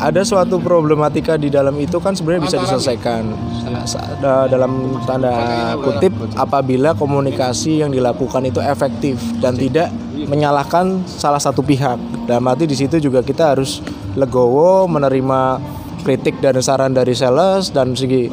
Ada 0.00 0.24
suatu 0.24 0.56
problematika 0.56 1.36
di 1.36 1.52
dalam 1.52 1.76
itu 1.76 2.00
kan 2.00 2.16
sebenarnya 2.16 2.48
bisa 2.48 2.56
diselesaikan 2.56 3.22
dalam 4.48 5.00
tanda 5.08 5.32
kutip 5.78 6.12
apabila 6.36 6.92
komunikasi 6.94 7.82
yang 7.82 7.90
dilakukan 7.90 8.46
itu 8.46 8.60
efektif 8.60 9.20
dan 9.38 9.56
tidak 9.56 9.88
menyalahkan 10.26 11.02
salah 11.06 11.40
satu 11.40 11.64
pihak. 11.64 11.96
Dalam 12.28 12.44
arti 12.50 12.68
di 12.68 12.76
situ 12.76 13.00
juga 13.00 13.24
kita 13.24 13.56
harus 13.56 13.80
legowo 14.14 14.86
menerima 14.90 15.60
kritik 16.02 16.40
dan 16.40 16.58
saran 16.64 16.96
dari 16.96 17.12
sales 17.12 17.70
dan 17.70 17.92
segi 17.92 18.32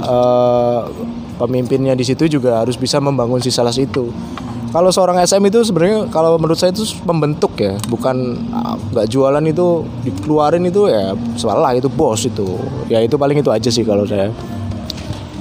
eh, 0.00 0.80
pemimpinnya 1.36 1.92
di 1.92 2.04
situ 2.04 2.26
juga 2.26 2.64
harus 2.64 2.74
bisa 2.80 2.98
membangun 2.98 3.40
si 3.40 3.52
sales 3.52 3.76
itu. 3.76 4.08
Kalau 4.74 4.90
seorang 4.90 5.22
SM 5.22 5.38
itu 5.46 5.62
sebenarnya 5.62 6.10
kalau 6.10 6.34
menurut 6.34 6.58
saya 6.58 6.74
itu 6.74 6.82
pembentuk 7.06 7.54
ya, 7.62 7.78
bukan 7.86 8.34
ah, 8.50 8.74
nggak 8.74 9.06
jualan 9.06 9.44
itu 9.46 9.86
dikeluarin 10.02 10.66
itu 10.66 10.90
ya 10.90 11.14
salah 11.38 11.70
itu 11.78 11.86
bos 11.86 12.26
itu. 12.26 12.58
Ya 12.90 12.98
itu 12.98 13.14
paling 13.14 13.38
itu 13.38 13.54
aja 13.54 13.70
sih 13.70 13.86
kalau 13.86 14.02
saya. 14.02 14.34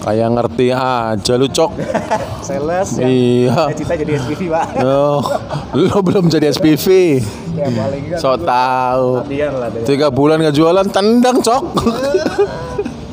Kayak 0.03 0.29
ngerti 0.31 0.67
aja 0.69 1.33
lu 1.33 1.47
cok. 1.47 1.71
Sales 2.47 2.99
Iya. 2.99 3.71
cita 3.71 3.95
jadi 3.95 4.19
SPV 4.19 4.41
pak. 4.51 4.65
Oh, 4.83 5.23
lu 5.73 5.95
belum 6.03 6.27
jadi 6.27 6.51
SPV. 6.51 6.85
Ya 7.53 7.71
paling 7.71 8.03
kan 8.11 8.19
So 8.19 8.35
tahu. 8.35 9.23
latihan 9.23 9.53
lah. 9.55 9.71
deh. 9.71 9.87
Tiga 9.87 10.11
bulan 10.11 10.37
nggak 10.37 10.53
jualan, 10.53 10.87
tendang 10.87 11.39
cok. 11.39 11.63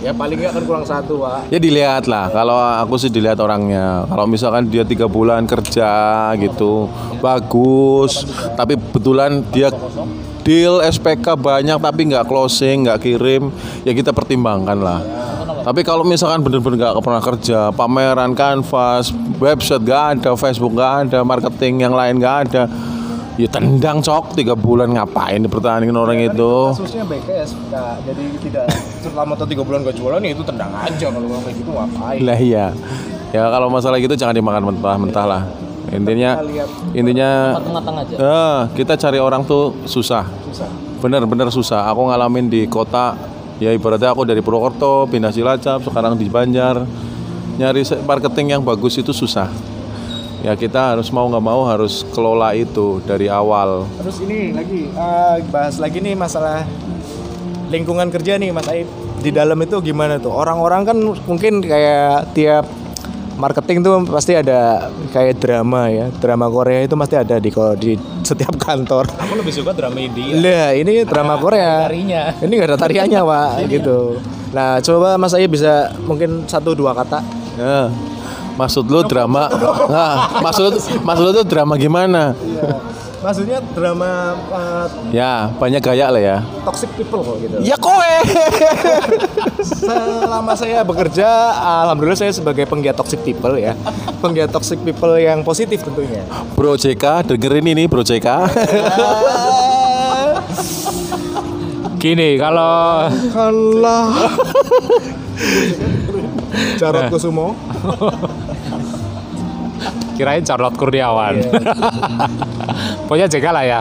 Ya 0.01 0.17
paling 0.17 0.41
nggak 0.41 0.57
kan 0.57 0.65
kurang 0.65 0.81
satu 0.83 1.21
pak. 1.21 1.53
ya 1.53 1.61
dilihat 1.61 2.09
lah. 2.09 2.33
Kalau 2.33 2.57
aku 2.57 2.97
sih 2.97 3.13
dilihat 3.13 3.37
orangnya. 3.37 4.09
Kalau 4.09 4.25
misalkan 4.25 4.65
dia 4.65 4.81
tiga 4.81 5.05
bulan 5.05 5.45
kerja 5.45 5.93
gitu, 6.41 6.89
bagus. 7.21 8.25
Tapi 8.57 8.81
betulan 8.81 9.45
dia 9.53 9.69
deal 10.41 10.81
SPK 10.81 11.37
banyak 11.37 11.77
tapi 11.77 12.09
nggak 12.09 12.25
closing, 12.25 12.89
nggak 12.89 12.97
kirim, 12.99 13.53
ya 13.85 13.93
kita 13.93 14.09
pertimbangkan 14.11 14.81
lah. 14.81 15.01
Tapi 15.61 15.81
kalau 15.85 16.03
misalkan 16.03 16.41
bener-bener 16.41 16.81
nggak 16.81 17.05
pernah 17.05 17.23
kerja, 17.23 17.69
pameran, 17.77 18.33
kanvas, 18.33 19.13
website 19.37 19.85
nggak 19.85 20.03
ada, 20.17 20.31
Facebook 20.33 20.73
nggak 20.73 20.93
ada, 21.07 21.19
marketing 21.21 21.85
yang 21.85 21.93
lain 21.93 22.17
nggak 22.17 22.37
ada, 22.49 22.63
ya 23.37 23.49
tendang 23.49 24.01
cok 24.01 24.37
tiga 24.37 24.57
bulan 24.57 24.93
ngapain 24.93 25.41
dipertahankan 25.41 25.97
orang 25.97 26.21
itu? 26.21 26.53
Kasusnya 26.77 27.05
BKS 27.05 27.51
nggak 27.69 27.93
jadi 28.09 28.25
tidak 28.41 28.65
selama 29.05 29.33
atau 29.37 29.47
tiga 29.49 29.63
bulan 29.65 29.85
gak 29.85 29.97
jualan 29.97 30.21
ya 30.21 30.31
itu 30.33 30.45
tendang 30.45 30.73
aja 30.77 31.07
kalau 31.09 31.27
orang 31.29 31.43
kayak 31.45 31.57
gitu 31.57 31.71
ngapain. 31.73 32.19
Lah 32.25 32.39
iya. 32.41 32.67
Ya 33.31 33.47
kalau 33.47 33.69
masalah 33.71 33.97
gitu 34.03 34.15
jangan 34.19 34.35
dimakan 34.35 34.75
mentah-mentah 34.75 35.27
lah. 35.29 35.43
Intinya 35.91 36.39
intinya 36.93 37.57
eh, 38.15 38.61
kita 38.77 38.95
cari 39.01 39.19
orang 39.19 39.43
tuh 39.49 39.75
susah. 39.89 40.29
Bener-bener 41.01 41.49
susah. 41.49 41.89
Aku 41.89 42.07
ngalamin 42.11 42.53
di 42.53 42.69
kota 42.69 43.17
ya 43.61 43.71
ibaratnya 43.77 44.11
aku 44.17 44.25
dari 44.25 44.41
Purwokerto 44.41 45.07
pindah 45.07 45.31
Cilacap 45.31 45.85
sekarang 45.85 46.17
di 46.17 46.27
Banjar 46.33 46.83
nyari 47.61 47.85
marketing 48.09 48.57
yang 48.57 48.63
bagus 48.65 48.97
itu 48.97 49.13
susah. 49.13 49.53
Ya 50.41 50.57
kita 50.57 50.97
harus 50.97 51.13
mau 51.13 51.29
nggak 51.29 51.45
mau 51.45 51.69
harus 51.69 52.01
kelola 52.17 52.57
itu 52.57 53.05
dari 53.05 53.29
awal. 53.29 53.85
Terus 54.01 54.17
ini 54.25 54.57
lagi 54.57 54.89
eh, 54.89 55.37
bahas 55.53 55.77
lagi 55.77 56.01
nih 56.01 56.17
masalah 56.17 56.65
lingkungan 57.69 58.09
kerja 58.09 58.41
nih 58.41 58.49
Mas 58.49 58.65
Aib. 58.73 58.89
Di 59.21 59.29
dalam 59.29 59.61
itu 59.61 59.77
gimana 59.85 60.17
tuh? 60.17 60.33
Orang-orang 60.33 60.89
kan 60.89 60.97
mungkin 61.29 61.61
kayak 61.61 62.33
tiap 62.33 62.65
marketing 63.41 63.81
tuh 63.81 64.05
pasti 64.07 64.33
ada 64.33 64.85
kayak 65.09 65.37
drama 65.37 65.89
ya. 65.89 66.07
Drama 66.15 66.47
Korea 66.47 66.81
itu 66.81 66.93
pasti 66.95 67.17
ada 67.17 67.37
di 67.37 67.49
ko- 67.49 67.73
di 67.75 67.97
setiap 68.21 68.55
kantor. 68.57 69.09
aku 69.11 69.33
lebih 69.35 69.51
suka 69.51 69.73
drama 69.73 69.97
India. 69.97 70.37
Lah, 70.37 70.69
ini 70.73 71.03
drama 71.03 71.35
Korea. 71.37 71.89
tarinya. 71.89 72.37
Ini 72.37 72.53
nggak 72.53 72.69
ada 72.69 72.79
tariannya, 72.79 73.21
Pak, 73.31 73.51
gitu. 73.67 74.21
Nah, 74.51 74.79
coba 74.79 75.17
Mas 75.17 75.33
Aib 75.33 75.49
bisa 75.49 75.75
mungkin 76.01 76.45
satu 76.45 76.73
dua 76.73 76.93
kata. 76.93 77.25
Ya. 77.57 77.89
Maksud 78.53 78.85
lu 78.85 79.01
drama? 79.03 79.49
Nah, 79.89 80.37
maksud 80.39 80.77
maksud 81.01 81.23
lu 81.23 81.33
tuh 81.33 81.47
drama 81.49 81.75
gimana? 81.75 82.37
Maksudnya 83.21 83.61
drama 83.77 84.33
eh, 84.49 84.87
Ya, 85.13 85.53
banyak 85.53 85.85
gaya 85.85 86.09
lah 86.09 86.19
ya. 86.19 86.39
toxic 86.65 86.89
people 86.97 87.21
kok 87.21 87.37
gitu. 87.39 87.57
Ya 87.61 87.77
kowe. 87.77 88.15
Selama 89.61 90.57
saya 90.57 90.81
bekerja, 90.81 91.29
alhamdulillah 91.85 92.17
saya 92.17 92.33
sebagai 92.33 92.65
penggiat 92.65 92.97
toxic 92.97 93.21
people 93.21 93.61
ya. 93.61 93.77
Penggiat 94.19 94.49
toxic 94.49 94.81
people 94.81 95.13
yang 95.17 95.45
positif 95.45 95.85
tentunya. 95.85 96.25
Bro 96.57 96.81
JK 96.81 97.29
dengerin 97.29 97.77
ini 97.77 97.85
Bro 97.85 98.01
JK. 98.03 98.29
Gini, 102.01 102.41
kalau 102.41 103.13
Kalah. 103.29 104.09
Jarod 106.81 107.13
Kusumo. 107.13 107.53
kirain 110.21 110.45
Charlotte 110.45 110.77
Kurniawan. 110.77 111.41
Pokoknya 113.09 113.27
jaga 113.33 113.51
lah 113.57 113.65
ya. 113.65 113.81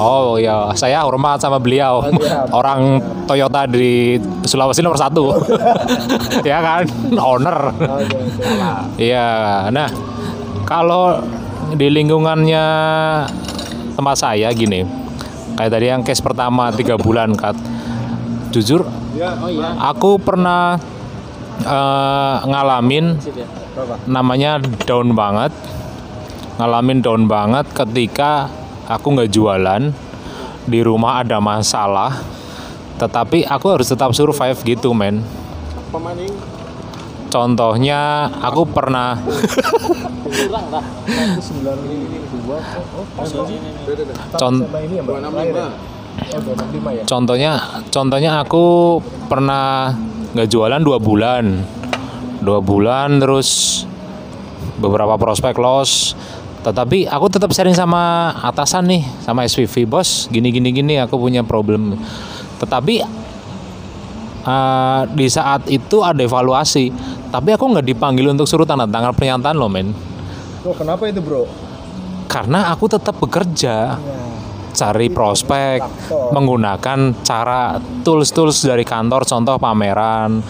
Oh 0.00 0.40
iya, 0.40 0.72
saya 0.72 1.04
hormat 1.04 1.38
sama 1.44 1.60
beliau. 1.60 2.00
Orang 2.58 3.04
Toyota 3.28 3.68
di 3.68 4.16
Sulawesi 4.48 4.80
nomor 4.80 4.96
satu. 4.96 5.36
ya 6.48 6.58
kan, 6.64 6.88
owner. 7.20 7.76
Iya. 8.96 9.28
Nah, 9.68 9.88
kalau 10.64 11.20
di 11.76 11.88
lingkungannya 11.88 12.66
tempat 13.96 14.16
saya 14.16 14.48
gini 14.52 14.84
kayak 15.56 15.70
tadi 15.72 15.86
yang 15.88 16.02
case 16.04 16.20
pertama 16.24 16.72
tiga 16.72 16.96
bulan 16.96 17.32
kat 17.36 17.56
jujur 18.52 18.84
aku 19.80 20.20
pernah 20.20 20.76
eh, 21.60 22.36
ngalamin 22.44 23.16
namanya 24.06 24.60
down 24.84 25.12
banget. 25.16 25.52
Ngalamin 26.60 27.00
down 27.00 27.24
banget 27.26 27.64
ketika 27.72 28.52
aku 28.86 29.16
nggak 29.16 29.32
jualan 29.32 29.92
di 30.68 30.80
rumah 30.84 31.24
ada 31.24 31.42
masalah 31.42 32.22
tetapi 33.00 33.42
aku 33.42 33.66
harus 33.72 33.88
tetap 33.90 34.14
survive 34.14 34.58
gitu 34.62 34.94
men. 34.94 35.24
Contohnya 37.32 38.28
aku 38.44 38.68
pernah 38.68 39.16
Con- 44.36 44.64
contohnya 47.08 47.52
contohnya 47.88 48.30
aku 48.44 48.64
pernah 49.32 49.96
nggak 50.36 50.48
jualan 50.48 50.80
dua 50.84 50.98
bulan 51.00 51.64
dua 52.42 52.58
bulan 52.60 53.22
terus 53.22 53.82
beberapa 54.82 55.16
prospek 55.16 55.56
loss. 55.62 56.18
Tetapi 56.62 57.10
aku 57.10 57.26
tetap 57.26 57.50
sharing 57.50 57.74
sama 57.74 58.34
atasan 58.38 58.86
nih 58.86 59.02
sama 59.22 59.42
SPV 59.42 59.86
bos 59.86 60.30
gini 60.30 60.54
gini 60.54 60.70
gini 60.70 60.94
aku 60.98 61.18
punya 61.18 61.42
problem. 61.42 61.98
Tetapi 62.62 62.94
eh, 64.46 65.02
di 65.10 65.26
saat 65.26 65.66
itu 65.70 66.02
ada 66.02 66.22
evaluasi 66.22 66.90
tapi 67.34 67.50
aku 67.54 67.64
nggak 67.66 67.86
dipanggil 67.86 68.30
untuk 68.30 68.46
suruh 68.46 68.66
tanda 68.66 68.86
tangan 68.86 69.10
pernyataan 69.14 69.56
loh 69.58 69.70
men. 69.70 69.90
Oh, 70.62 70.70
kenapa 70.70 71.10
itu, 71.10 71.18
Bro? 71.18 71.72
karena 72.32 72.72
aku 72.72 72.88
tetap 72.88 73.20
bekerja 73.20 74.00
cari 74.72 75.12
prospek 75.12 75.84
menggunakan 76.32 77.12
cara 77.20 77.76
tools-tools 78.00 78.64
dari 78.64 78.88
kantor 78.88 79.28
contoh 79.28 79.60
pameran 79.60 80.40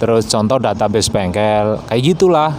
terus 0.00 0.24
contoh 0.24 0.56
database 0.56 1.12
bengkel 1.12 1.76
kayak 1.86 2.02
gitulah. 2.02 2.56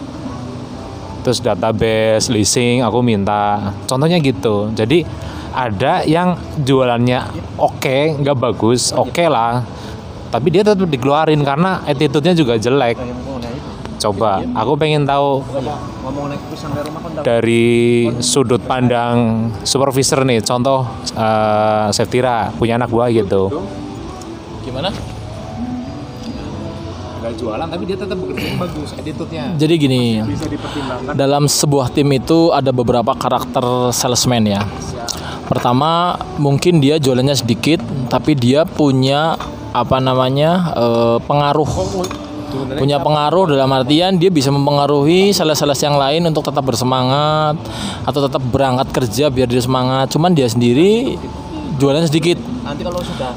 Terus 1.22 1.38
database 1.42 2.34
leasing 2.34 2.82
aku 2.82 3.02
minta. 3.06 3.74
Contohnya 3.86 4.18
gitu. 4.22 4.70
Jadi 4.74 5.06
ada 5.54 6.02
yang 6.08 6.38
jualannya 6.62 7.28
oke 7.62 8.22
nggak 8.22 8.38
bagus 8.38 8.94
oke 8.94 9.26
lah. 9.26 9.66
Tapi 10.32 10.48
dia 10.50 10.64
tetap 10.64 10.88
dikeluarin 10.88 11.44
karena 11.44 11.84
attitude-nya 11.86 12.34
juga 12.34 12.58
jelek. 12.58 12.98
Coba 14.02 14.42
aku 14.58 14.74
pengen 14.82 15.06
tahu 15.06 15.46
dari 17.22 18.10
sudut 18.18 18.66
pandang 18.66 19.50
supervisor 19.62 20.26
nih. 20.26 20.42
Contoh 20.42 20.90
eh 21.14 21.94
Seftira 21.94 22.50
punya 22.58 22.82
anak 22.82 22.90
buah 22.90 23.14
gitu. 23.14 23.54
Gimana? 24.66 24.90
Nggak 27.32 27.40
jualan 27.40 27.68
tapi 27.72 27.84
dia 27.88 27.96
tetap 27.96 28.18
bekerja 28.20 28.48
bagus 28.60 28.90
attitude-nya 28.92 29.56
Jadi 29.56 29.74
gini, 29.80 30.04
dalam 31.16 31.48
sebuah 31.48 31.96
tim 31.96 32.12
itu 32.12 32.52
ada 32.52 32.76
beberapa 32.76 33.16
karakter 33.16 33.96
salesman 33.96 34.44
ya. 34.52 34.68
Pertama, 35.48 36.20
mungkin 36.36 36.84
dia 36.84 37.00
jualannya 37.00 37.36
sedikit, 37.36 37.80
tapi 38.12 38.36
dia 38.36 38.68
punya 38.68 39.40
apa 39.72 40.04
namanya 40.04 40.76
eh, 40.76 41.18
pengaruh. 41.24 41.72
Punya 42.52 43.00
pengaruh 43.00 43.48
dalam 43.48 43.72
artian 43.72 44.20
dia 44.20 44.28
bisa 44.28 44.52
mempengaruhi 44.52 45.32
sales-sales 45.32 45.80
yang 45.88 45.96
lain 45.96 46.28
untuk 46.28 46.44
tetap 46.44 46.68
bersemangat 46.68 47.56
atau 48.04 48.20
tetap 48.28 48.44
berangkat 48.44 48.92
kerja 48.92 49.32
biar 49.32 49.48
dia 49.48 49.64
semangat. 49.64 50.12
Cuman 50.12 50.36
dia 50.36 50.52
sendiri 50.52 51.16
jualannya 51.82 52.06
sedikit. 52.06 52.38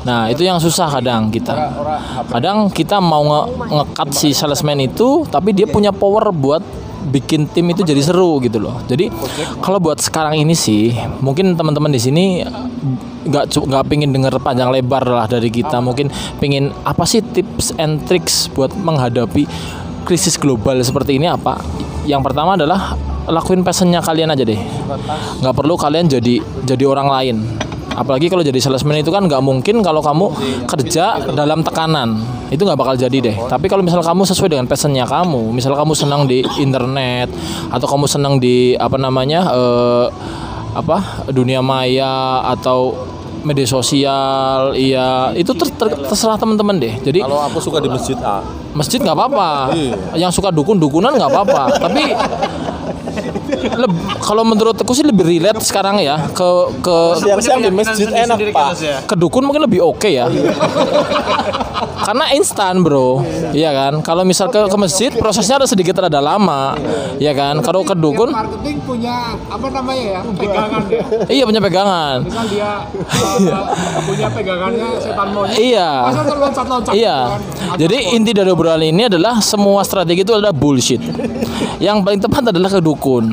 Nah, 0.04 0.28
itu 0.28 0.44
yang 0.44 0.60
susah 0.60 0.92
kadang 0.92 1.32
kita. 1.32 1.56
Kadang 2.28 2.68
kita 2.68 3.00
mau 3.00 3.24
nge- 3.24 3.48
nge-cut 3.72 4.10
si 4.12 4.30
salesman 4.30 4.84
itu, 4.84 5.24
tapi 5.26 5.56
dia 5.56 5.64
punya 5.64 5.88
power 5.90 6.28
buat 6.28 6.60
bikin 7.04 7.48
tim 7.48 7.68
itu 7.68 7.80
jadi 7.80 8.00
seru 8.00 8.40
gitu 8.40 8.60
loh. 8.60 8.80
Jadi 8.84 9.08
kalau 9.60 9.76
buat 9.76 9.96
sekarang 9.96 10.36
ini 10.36 10.52
sih, 10.52 10.92
mungkin 11.20 11.52
teman-teman 11.52 11.88
di 11.88 12.00
sini 12.00 12.24
nggak 13.24 13.44
cu- 13.48 13.64
nggak 13.64 13.84
pingin 13.88 14.12
denger 14.12 14.36
panjang 14.40 14.68
lebar 14.68 15.04
lah 15.04 15.24
dari 15.24 15.48
kita. 15.48 15.80
Mungkin 15.80 16.08
pingin 16.36 16.72
apa 16.84 17.04
sih 17.04 17.20
tips 17.20 17.76
and 17.76 18.04
tricks 18.04 18.48
buat 18.52 18.72
menghadapi 18.72 19.44
krisis 20.04 20.36
global 20.36 20.80
seperti 20.80 21.16
ini 21.16 21.28
apa? 21.28 21.60
Yang 22.04 22.32
pertama 22.32 22.56
adalah 22.56 22.96
lakuin 23.24 23.64
passionnya 23.64 24.04
kalian 24.04 24.32
aja 24.32 24.44
deh. 24.44 24.60
Nggak 25.40 25.54
perlu 25.56 25.76
kalian 25.76 26.08
jadi 26.08 26.40
jadi 26.64 26.84
orang 26.84 27.08
lain 27.08 27.36
apalagi 27.94 28.26
kalau 28.28 28.42
jadi 28.42 28.58
salesman 28.58 29.00
itu 29.00 29.10
kan 29.14 29.24
nggak 29.26 29.42
mungkin 29.42 29.80
kalau 29.80 30.02
kamu 30.02 30.26
kerja 30.66 31.30
dalam 31.32 31.62
tekanan. 31.62 32.20
Itu 32.50 32.66
nggak 32.66 32.78
bakal 32.78 32.94
jadi 32.94 33.18
deh. 33.18 33.36
Tapi 33.48 33.66
kalau 33.66 33.82
misal 33.82 34.02
kamu 34.02 34.22
sesuai 34.26 34.50
dengan 34.52 34.66
passionnya 34.68 35.06
kamu 35.06 35.50
misal 35.50 35.74
kamu 35.74 35.94
senang 35.96 36.26
di 36.28 36.44
internet 36.60 37.30
atau 37.70 37.86
kamu 37.88 38.06
senang 38.06 38.38
di 38.38 38.74
apa 38.76 38.94
namanya 39.00 39.50
eh, 39.50 40.06
apa 40.74 41.26
dunia 41.30 41.62
maya 41.62 42.42
atau 42.50 42.94
media 43.44 43.68
sosial 43.68 44.72
iya 44.72 45.28
itu 45.36 45.52
ter- 45.52 45.70
ter- 45.76 46.00
terserah 46.08 46.40
teman-teman 46.40 46.80
deh. 46.80 46.94
Jadi 47.04 47.20
Kalau 47.20 47.44
aku 47.44 47.60
suka 47.60 47.78
di 47.78 47.92
masjid 47.92 48.16
A. 48.24 48.40
masjid 48.72 48.98
nggak 48.98 49.14
apa-apa. 49.14 49.76
Yang 50.16 50.40
suka 50.40 50.48
dukun 50.50 50.80
dukunan 50.80 51.12
nggak 51.14 51.30
apa-apa. 51.30 51.62
Tapi 51.78 52.04
leb- 53.66 53.96
kalau 54.18 54.42
menurutku 54.42 54.92
sih 54.92 55.02
lebih 55.02 55.24
relate 55.24 55.60
sekarang 55.60 55.98
ya 55.98 56.20
ke 56.28 56.48
ke 56.78 56.96
Siang-siang 57.18 57.60
di 57.60 57.70
masjid 57.70 58.08
enak, 58.08 58.36
Pak. 58.50 58.68
ke 59.04 59.14
dukun 59.14 59.42
mungkin 59.42 59.64
lebih 59.64 59.80
oke 59.80 60.06
ya. 60.06 60.28
Karena 62.04 62.28
instan 62.32 62.84
bro. 62.84 63.24
Iya 63.50 63.72
kan? 63.72 64.04
Kalau 64.04 64.22
misal 64.22 64.48
ke, 64.48 64.60
ke 64.60 64.76
masjid 64.76 65.08
prosesnya 65.10 65.56
ada 65.56 65.64
sedikit 65.64 65.96
rada 65.96 66.20
lama. 66.20 66.76
Ya 67.16 67.32
kan? 67.32 67.64
Kalau 67.64 67.80
ke 67.80 67.96
dukun 67.96 68.28
marketing 68.28 68.76
punya 68.84 69.14
apa 69.48 69.66
namanya 69.72 70.04
ya? 70.04 70.20
Pegangan 70.22 70.82
ya? 70.84 71.02
Iya 71.26 71.42
punya 71.48 71.60
pegangan. 71.60 72.16
Misal 72.22 72.44
dia 72.46 72.70
uh, 72.84 73.64
punya 74.08 74.28
pegangannya 74.28 74.88
setan 75.00 75.28
monyet. 75.32 75.56
Iya. 75.56 75.90
Loncat-loncat 76.12 76.92
Iya. 76.92 77.16
gitu 77.24 77.32
kan? 77.32 77.78
Jadi 77.80 77.96
inti 78.12 78.30
dari 78.30 78.50
obrolan 78.52 78.84
ini 78.84 79.08
adalah 79.08 79.40
semua 79.40 79.80
strategi 79.80 80.22
itu 80.22 80.32
adalah 80.32 80.52
bullshit. 80.52 81.00
Yang 81.80 81.96
paling 82.04 82.20
tepat 82.20 82.42
adalah 82.52 82.68
kedukun. 82.70 83.32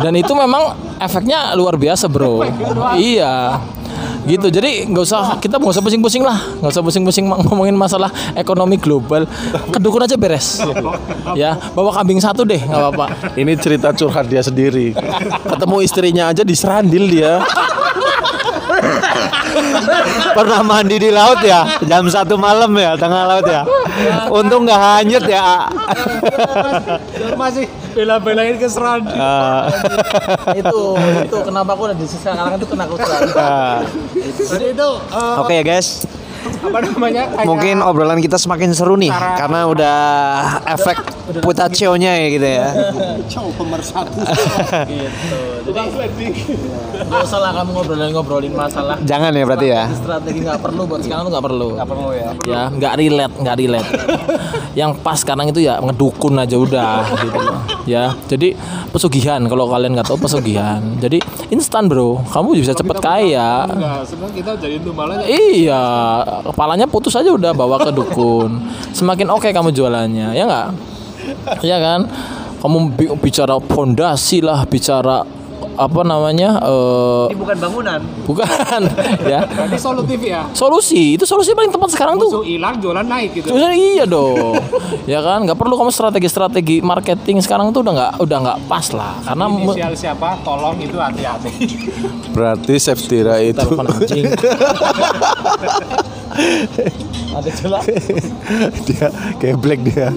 Dan 0.00 0.12
itu 0.16 0.32
memang 0.32 0.76
efeknya 0.96 1.52
luar 1.56 1.76
biasa, 1.76 2.08
Bro. 2.08 2.44
Iya. 2.96 3.60
Gitu. 4.24 4.52
Jadi 4.52 4.84
nggak 4.88 5.04
usah 5.04 5.40
kita 5.40 5.56
nggak 5.56 5.72
usah 5.76 5.84
pusing-pusing 5.84 6.20
lah, 6.20 6.36
nggak 6.60 6.72
usah 6.76 6.84
pusing-pusing 6.84 7.24
ngomongin 7.24 7.72
masalah 7.72 8.12
ekonomi 8.36 8.76
global. 8.76 9.24
Kedukun 9.72 10.04
aja 10.04 10.16
beres. 10.20 10.60
Ya, 11.32 11.56
bawa 11.72 11.92
kambing 11.96 12.20
satu 12.20 12.44
deh, 12.44 12.60
nggak 12.60 12.80
apa-apa. 12.80 13.06
Ini 13.36 13.56
cerita 13.56 13.96
curhat 13.96 14.28
dia 14.28 14.44
sendiri. 14.44 14.92
Ketemu 15.48 15.76
istrinya 15.80 16.24
aja 16.32 16.44
diserandil 16.44 17.08
dia. 17.08 17.40
Pernah 20.36 20.60
mandi 20.64 20.96
di 20.96 21.10
laut 21.12 21.40
ya 21.44 21.78
jam 21.84 22.06
satu 22.06 22.34
malam 22.40 22.72
ya 22.76 22.96
tengah 22.96 23.22
laut 23.26 23.46
ya. 23.46 23.62
Untung 24.30 24.64
nggak 24.66 24.80
hanyut 24.80 25.24
ya. 25.26 25.68
masih 27.36 27.66
bela-belain 27.94 28.56
ke 28.56 28.68
Ah, 29.20 29.68
itu 30.56 30.80
itu 31.26 31.38
kenapa 31.44 31.74
aku 31.76 31.82
ada 31.90 31.96
di 31.96 32.06
sisi 32.08 32.24
kalangan 32.24 32.56
itu 32.56 32.66
kena 32.66 32.84
aku 32.88 32.96
ah. 33.36 33.84
jadi 34.56 34.72
itu 34.72 34.90
uh, 35.12 35.42
Oke 35.44 35.60
ya 35.60 35.64
guys, 35.66 36.08
apa 36.64 36.78
namanya 36.80 37.22
mungkin 37.44 37.84
obrolan 37.84 38.20
kita 38.22 38.40
semakin 38.40 38.72
seru 38.72 38.96
nih 38.96 39.12
karena 39.12 39.68
udah 39.68 39.98
efek 40.72 40.96
putaccio-nya 41.38 42.12
ya 42.18 42.26
gitu 42.34 42.48
ya. 42.48 42.68
Gak 47.00 47.22
usah 47.26 47.38
lah 47.40 47.50
kamu 47.54 47.70
ngobrolin 47.72 48.10
ngobrolin 48.12 48.52
masalah. 48.54 48.98
Jangan 49.06 49.30
ya 49.30 49.44
berarti 49.46 49.66
ya. 49.70 49.84
strategi 49.94 50.42
nggak 50.42 50.60
perlu 50.60 50.82
buat 50.90 51.00
sekarang 51.02 51.30
tuh 51.30 51.32
nggak 51.32 51.46
perlu. 51.46 51.68
Nggak 51.78 51.88
perlu 51.88 52.08
ya 52.10 52.30
ya 52.46 52.62
nggak 52.70 52.94
relate 52.98 53.34
nggak 53.38 53.56
relate. 53.56 53.88
Yang 54.78 54.90
pas 55.02 55.18
sekarang 55.22 55.46
itu 55.50 55.60
ya 55.62 55.78
ngedukun 55.78 56.34
aja 56.38 56.56
udah 56.58 56.94
gitu. 57.22 57.38
Loh 57.38 57.60
ya 57.88 58.14
jadi 58.28 58.54
pesugihan 58.94 59.40
kalau 59.50 59.66
kalian 59.70 59.96
nggak 59.96 60.08
tahu 60.08 60.18
pesugihan. 60.20 60.80
Jadi 61.00 61.18
instan 61.50 61.86
bro. 61.90 62.20
Kamu 62.30 62.54
bisa 62.54 62.76
cepet 62.76 62.96
kaya. 63.02 63.66
Enggak, 63.66 64.00
sebenarnya 64.06 64.34
kita 64.36 64.50
jadi 64.60 64.76
tumbalnya 64.82 65.24
iya 65.26 65.84
kepalanya 66.46 66.86
putus 66.86 67.16
aja 67.16 67.30
udah 67.32 67.52
bawa 67.54 67.80
ke 67.80 67.90
dukun. 67.90 68.60
Semakin 68.94 69.30
oke 69.32 69.48
kamu 69.50 69.74
jualannya 69.74 70.34
ya 70.36 70.44
nggak 70.46 70.68
Iya 71.60 71.76
kan 71.78 72.00
kamu 72.58 72.78
bi- 72.92 73.12
bicara 73.18 73.56
fondasi 73.58 74.40
lah 74.40 74.62
bicara 74.62 75.24
apa 75.72 76.02
namanya 76.02 76.60
eh 76.60 77.32
Ini 77.32 77.38
bukan 77.38 77.56
bangunan. 77.58 78.00
bukan 78.22 78.80
ya 79.32 79.40
Berarti 79.44 79.76
solutif 79.76 80.20
ya. 80.20 80.44
solusi 80.52 81.16
itu 81.16 81.24
solusi 81.24 81.50
paling 81.50 81.68
tepat 81.68 81.88
sekarang 81.90 82.16
tuh 82.16 82.28
Musuh 82.30 82.44
hilang, 82.44 82.76
jualan 82.76 83.00
naik 83.02 83.32
gitu. 83.34 83.48
Terus 83.48 83.72
iya 83.72 84.04
dong, 84.04 84.60
ya 85.04 85.20
kan? 85.20 85.40
Nggak 85.40 85.56
perlu 85.56 85.74
kamu 85.74 85.88
strategi-strategi 85.90 86.80
marketing 86.80 87.40
sekarang 87.40 87.72
tuh 87.72 87.80
udah 87.80 87.92
nggak 87.94 88.12
udah 88.20 88.38
nggak 88.40 88.58
pas 88.66 88.86
lah, 88.92 89.16
karena 89.22 89.44
Inisial 89.48 89.92
siapa? 89.94 90.36
Tolong 90.40 90.76
itu 90.78 90.96
hati-hati. 90.96 91.52
Berarti 92.30 92.74
Septira 92.76 93.40
itu. 93.40 93.64
Ada 97.30 97.50
celah. 97.52 97.82
dia 98.88 99.08
geblek 99.38 99.80
dia. 99.86 100.08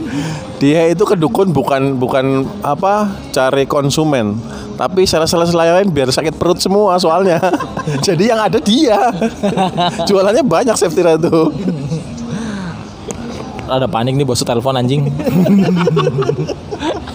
Dia 0.57 0.87
itu 0.89 1.03
ke 1.03 1.15
dukun 1.19 1.51
bukan 1.51 1.99
bukan 1.99 2.47
apa 2.63 3.11
cari 3.35 3.67
konsumen, 3.67 4.39
tapi 4.79 5.03
sales-sales 5.05 5.53
lain 5.53 5.91
biar 5.91 6.09
sakit 6.09 6.35
perut 6.39 6.57
semua 6.57 6.97
soalnya. 6.97 7.39
Jadi 8.07 8.31
yang 8.31 8.39
ada 8.41 8.57
dia. 8.57 9.11
Jualannya 10.07 10.43
banyak 10.45 10.75
Septira 10.77 11.19
itu. 11.19 11.51
Ada 13.63 13.87
panik 13.87 14.19
nih 14.19 14.27
bos 14.27 14.43
telepon 14.43 14.75
anjing. 14.75 15.07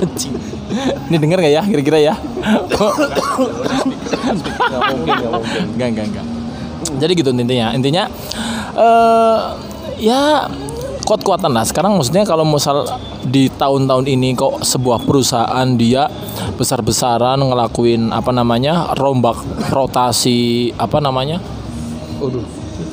anjing. 0.00 0.34
Ini 1.08 1.16
denger 1.16 1.38
nggak 1.40 1.54
ya 1.54 1.62
kira-kira 1.64 1.98
ya? 2.00 2.14
Enggak, 5.72 5.88
enggak, 5.92 6.06
enggak. 6.08 6.26
Jadi 6.98 7.12
gitu 7.16 7.30
intinya. 7.32 7.68
Intinya 7.76 8.04
eh 8.78 9.38
ya 9.98 10.46
kuat-kuatan 11.08 11.56
lah. 11.56 11.64
Sekarang 11.64 11.96
maksudnya 11.96 12.28
kalau 12.28 12.44
misal 12.44 12.84
di 13.24 13.48
tahun-tahun 13.48 14.04
ini 14.04 14.36
kok 14.36 14.60
sebuah 14.60 15.08
perusahaan 15.08 15.68
dia 15.80 16.04
besar-besaran 16.60 17.40
ngelakuin 17.40 18.12
apa 18.12 18.28
namanya 18.28 18.92
rombak 18.92 19.40
rotasi 19.72 20.68
apa 20.76 21.00
namanya? 21.00 21.40
Waduh, 22.20 22.44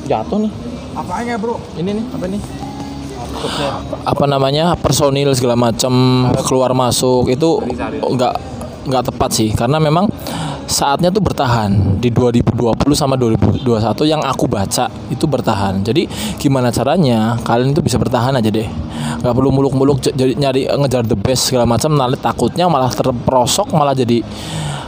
jatuh 0.08 0.48
nih. 0.48 0.52
Apanya 0.96 1.36
bro? 1.36 1.60
Ini 1.76 1.90
nih, 1.92 2.04
apa 2.16 2.24
nih? 2.24 2.40
Apa 4.08 4.24
namanya? 4.24 4.72
personil 4.80 5.36
segala 5.36 5.60
macam 5.60 5.92
keluar 6.48 6.72
masuk 6.72 7.28
itu 7.28 7.60
enggak 8.00 8.40
nggak 8.86 9.12
tepat 9.12 9.30
sih 9.34 9.50
karena 9.50 9.82
memang 9.82 10.06
saatnya 10.66 11.08
tuh 11.14 11.22
bertahan. 11.22 11.98
Di 12.02 12.10
2020 12.10 12.76
sama 12.92 13.14
2021 13.14 13.62
yang 14.04 14.22
aku 14.22 14.50
baca 14.50 14.90
itu 15.08 15.24
bertahan. 15.24 15.80
Jadi 15.86 16.06
gimana 16.36 16.74
caranya 16.74 17.38
kalian 17.46 17.72
itu 17.72 17.82
bisa 17.82 17.96
bertahan 17.96 18.34
aja 18.36 18.50
deh. 18.50 18.66
Nggak 19.22 19.34
perlu 19.34 19.50
muluk-muluk 19.54 20.02
jadi 20.02 20.34
nyari 20.36 20.66
ngejar 20.68 21.06
the 21.06 21.16
best 21.16 21.48
segala 21.50 21.64
macam. 21.64 21.94
Nanti 21.94 22.18
takutnya 22.18 22.66
malah 22.66 22.90
terperosok 22.90 23.72
malah 23.72 23.94
jadi 23.94 24.20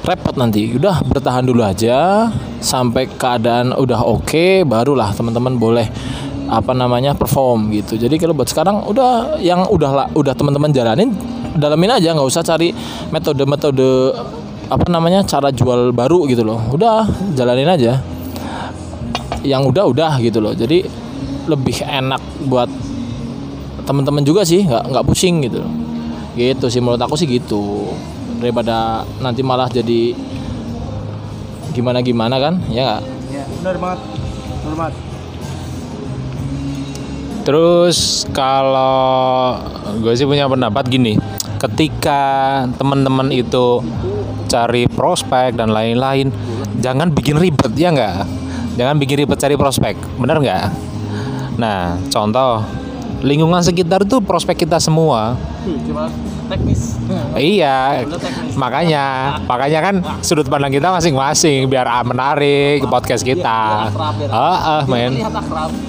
repot 0.04 0.34
nanti. 0.34 0.74
Udah 0.74 1.00
bertahan 1.06 1.46
dulu 1.46 1.62
aja 1.62 2.28
sampai 2.58 3.06
keadaan 3.06 3.72
udah 3.78 4.02
oke 4.02 4.66
barulah 4.66 5.14
teman-teman 5.14 5.54
boleh 5.56 5.86
apa 6.48 6.72
namanya 6.72 7.12
perform 7.12 7.70
gitu. 7.76 8.00
Jadi 8.00 8.16
kalau 8.16 8.32
buat 8.32 8.48
sekarang 8.48 8.88
udah 8.88 9.38
yang 9.38 9.68
udah 9.68 10.16
udah 10.16 10.34
teman-teman 10.34 10.72
jalanin 10.72 11.12
dalamin 11.54 11.92
aja. 11.92 12.16
Nggak 12.16 12.28
usah 12.28 12.42
cari 12.42 12.72
metode-metode 13.12 14.16
apa 14.68 14.84
namanya 14.88 15.24
cara 15.24 15.48
jual 15.48 15.92
baru 15.96 16.28
gitu 16.28 16.44
loh 16.44 16.60
udah 16.72 17.08
jalanin 17.32 17.68
aja 17.68 18.00
yang 19.44 19.64
udah 19.64 19.88
udah 19.88 20.12
gitu 20.20 20.44
loh 20.44 20.52
jadi 20.52 20.84
lebih 21.48 21.80
enak 21.84 22.20
buat 22.48 22.68
teman-teman 23.88 24.20
juga 24.20 24.44
sih 24.44 24.68
nggak 24.68 24.92
nggak 24.92 25.04
pusing 25.08 25.40
gitu 25.48 25.64
loh. 25.64 25.72
gitu 26.36 26.68
sih 26.68 26.78
menurut 26.84 27.00
aku 27.00 27.16
sih 27.16 27.24
gitu 27.24 27.88
daripada 28.38 29.02
nanti 29.24 29.40
malah 29.40 29.66
jadi 29.72 30.12
gimana 31.72 32.04
gimana 32.04 32.36
kan 32.36 32.60
ya 32.68 32.84
nggak 32.84 33.18
Ya, 33.28 33.44
benar 33.60 33.76
banget. 33.76 34.00
Benar 34.64 34.74
banget. 34.74 34.94
Terus 37.44 38.28
kalau 38.32 39.56
gue 40.00 40.12
sih 40.16 40.28
punya 40.28 40.48
pendapat 40.48 40.84
gini, 40.88 41.16
ketika 41.60 42.20
teman-teman 42.76 43.32
itu 43.32 43.80
cari 44.48 44.88
prospek 44.88 45.54
dan 45.54 45.70
lain-lain, 45.70 46.32
jangan 46.80 47.12
bikin 47.12 47.36
ribet 47.36 47.70
ya 47.76 47.92
nggak? 47.92 48.24
Jangan 48.80 48.96
bikin 48.96 49.22
ribet 49.22 49.38
cari 49.38 49.54
prospek, 49.54 49.94
bener 50.16 50.40
nggak? 50.40 50.66
Nah, 51.58 51.98
contoh 52.08 52.62
lingkungan 53.22 53.58
sekitar 53.62 54.06
itu 54.06 54.22
prospek 54.22 54.66
kita 54.66 54.78
semua. 54.78 55.34
cuma 55.84 56.08
teknis 56.48 56.96
Iya, 57.36 58.08
makanya, 58.56 59.36
makanya 59.44 59.80
kan 59.84 59.94
sudut 60.24 60.48
pandang 60.48 60.72
kita 60.72 60.88
masing-masing 60.94 61.68
biar 61.68 61.84
ah, 61.84 62.04
menarik 62.06 62.80
podcast 62.88 63.26
kita. 63.26 63.92
Ah, 64.32 64.80
ah, 64.80 64.82
men, 64.88 65.18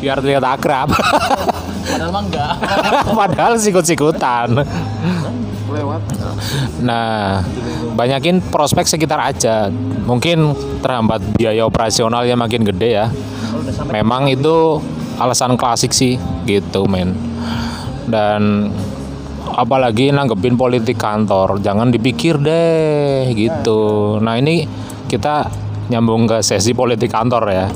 biar 0.03 0.19
terlihat 0.19 0.43
akrab. 0.43 0.91
padahal 1.89 2.11
mah 2.13 2.21
enggak 2.21 2.53
Padahal 3.19 3.53
sikut-sikutan. 3.57 4.61
Nah, 6.83 7.43
banyakin 7.93 8.41
prospek 8.49 8.89
sekitar 8.89 9.21
aja. 9.21 9.69
Mungkin 10.05 10.57
terhambat 10.81 11.21
biaya 11.37 11.65
operasionalnya 11.65 12.33
makin 12.33 12.65
gede 12.65 12.89
ya. 12.89 13.07
Memang 13.89 14.29
itu 14.29 14.81
alasan 15.19 15.59
klasik 15.59 15.91
sih, 15.91 16.17
gitu 16.47 16.87
men. 16.89 17.13
Dan 18.09 18.73
apalagi 19.53 20.09
nanggepin 20.09 20.55
politik 20.55 20.97
kantor, 20.97 21.59
jangan 21.59 21.91
dipikir 21.91 22.39
deh, 22.39 23.29
gitu. 23.35 24.17
Nah 24.23 24.39
ini 24.39 24.65
kita 25.09 25.49
nyambung 25.89 26.29
ke 26.29 26.39
sesi 26.45 26.71
politik 26.71 27.09
kantor 27.11 27.43
ya. 27.49 27.67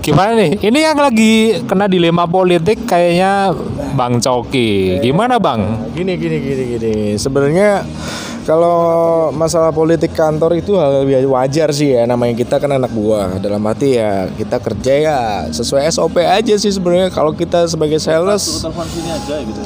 Gimana 0.00 0.38
nih? 0.38 0.62
Ini 0.62 0.78
yang 0.92 0.98
lagi 1.02 1.60
kena 1.66 1.90
dilema 1.90 2.30
politik 2.30 2.86
kayaknya 2.86 3.50
Bang 3.96 4.20
Coki. 4.22 5.00
Gimana 5.02 5.40
Bang? 5.40 5.90
Gini 5.96 6.14
gini 6.20 6.36
gini 6.38 6.64
gini. 6.76 6.94
Sebenarnya 7.16 7.82
kalau 8.46 9.32
masalah 9.34 9.74
politik 9.74 10.14
kantor 10.14 10.54
itu 10.54 10.78
hal 10.78 11.02
wajar 11.08 11.74
sih 11.74 11.98
ya. 11.98 12.06
Namanya 12.06 12.38
kita 12.38 12.62
kan 12.62 12.70
anak 12.70 12.94
buah. 12.94 13.42
Dalam 13.42 13.58
arti 13.66 13.98
ya 13.98 14.30
kita 14.30 14.62
kerja 14.62 14.92
ya 14.94 15.20
sesuai 15.50 15.90
SOP 15.90 16.22
aja 16.22 16.54
sih 16.54 16.70
sebenarnya. 16.70 17.10
Kalau 17.10 17.34
kita 17.34 17.66
sebagai 17.66 17.98
sales 17.98 18.62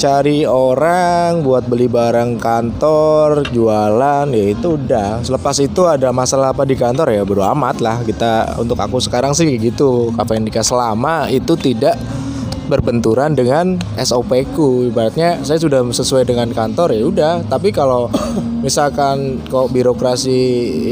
cari 0.00 0.48
orang 0.48 1.44
buat 1.44 1.68
beli 1.68 1.92
barang 1.92 2.40
kantor 2.40 3.44
jualan 3.52 4.32
ya 4.32 4.46
itu 4.48 4.80
udah. 4.80 5.20
Selepas 5.26 5.60
itu 5.60 5.84
ada 5.84 6.08
masalah 6.14 6.56
apa 6.56 6.64
di 6.64 6.78
kantor 6.78 7.12
ya 7.12 7.26
bodo 7.26 7.44
amat 7.44 7.84
lah. 7.84 8.00
Kita 8.00 8.56
untuk 8.56 8.80
aku 8.80 8.96
sekarang 8.96 9.36
sih 9.36 9.60
gitu. 9.60 10.14
Apa 10.16 10.38
yang 10.38 10.48
dikasih 10.48 10.70
selama 10.70 11.26
itu 11.26 11.58
tidak 11.58 11.98
berbenturan 12.70 13.34
dengan 13.34 13.74
SOP 13.98 14.30
ku. 14.54 14.86
Ibaratnya 14.86 15.42
saya 15.42 15.58
sudah 15.58 15.82
sesuai 15.82 16.30
dengan 16.30 16.54
kantor 16.54 16.94
ya 16.94 17.02
udah. 17.04 17.32
Tapi 17.50 17.74
kalau 17.74 18.06
misalkan 18.64 19.42
kok 19.50 19.74
birokrasi 19.74 20.38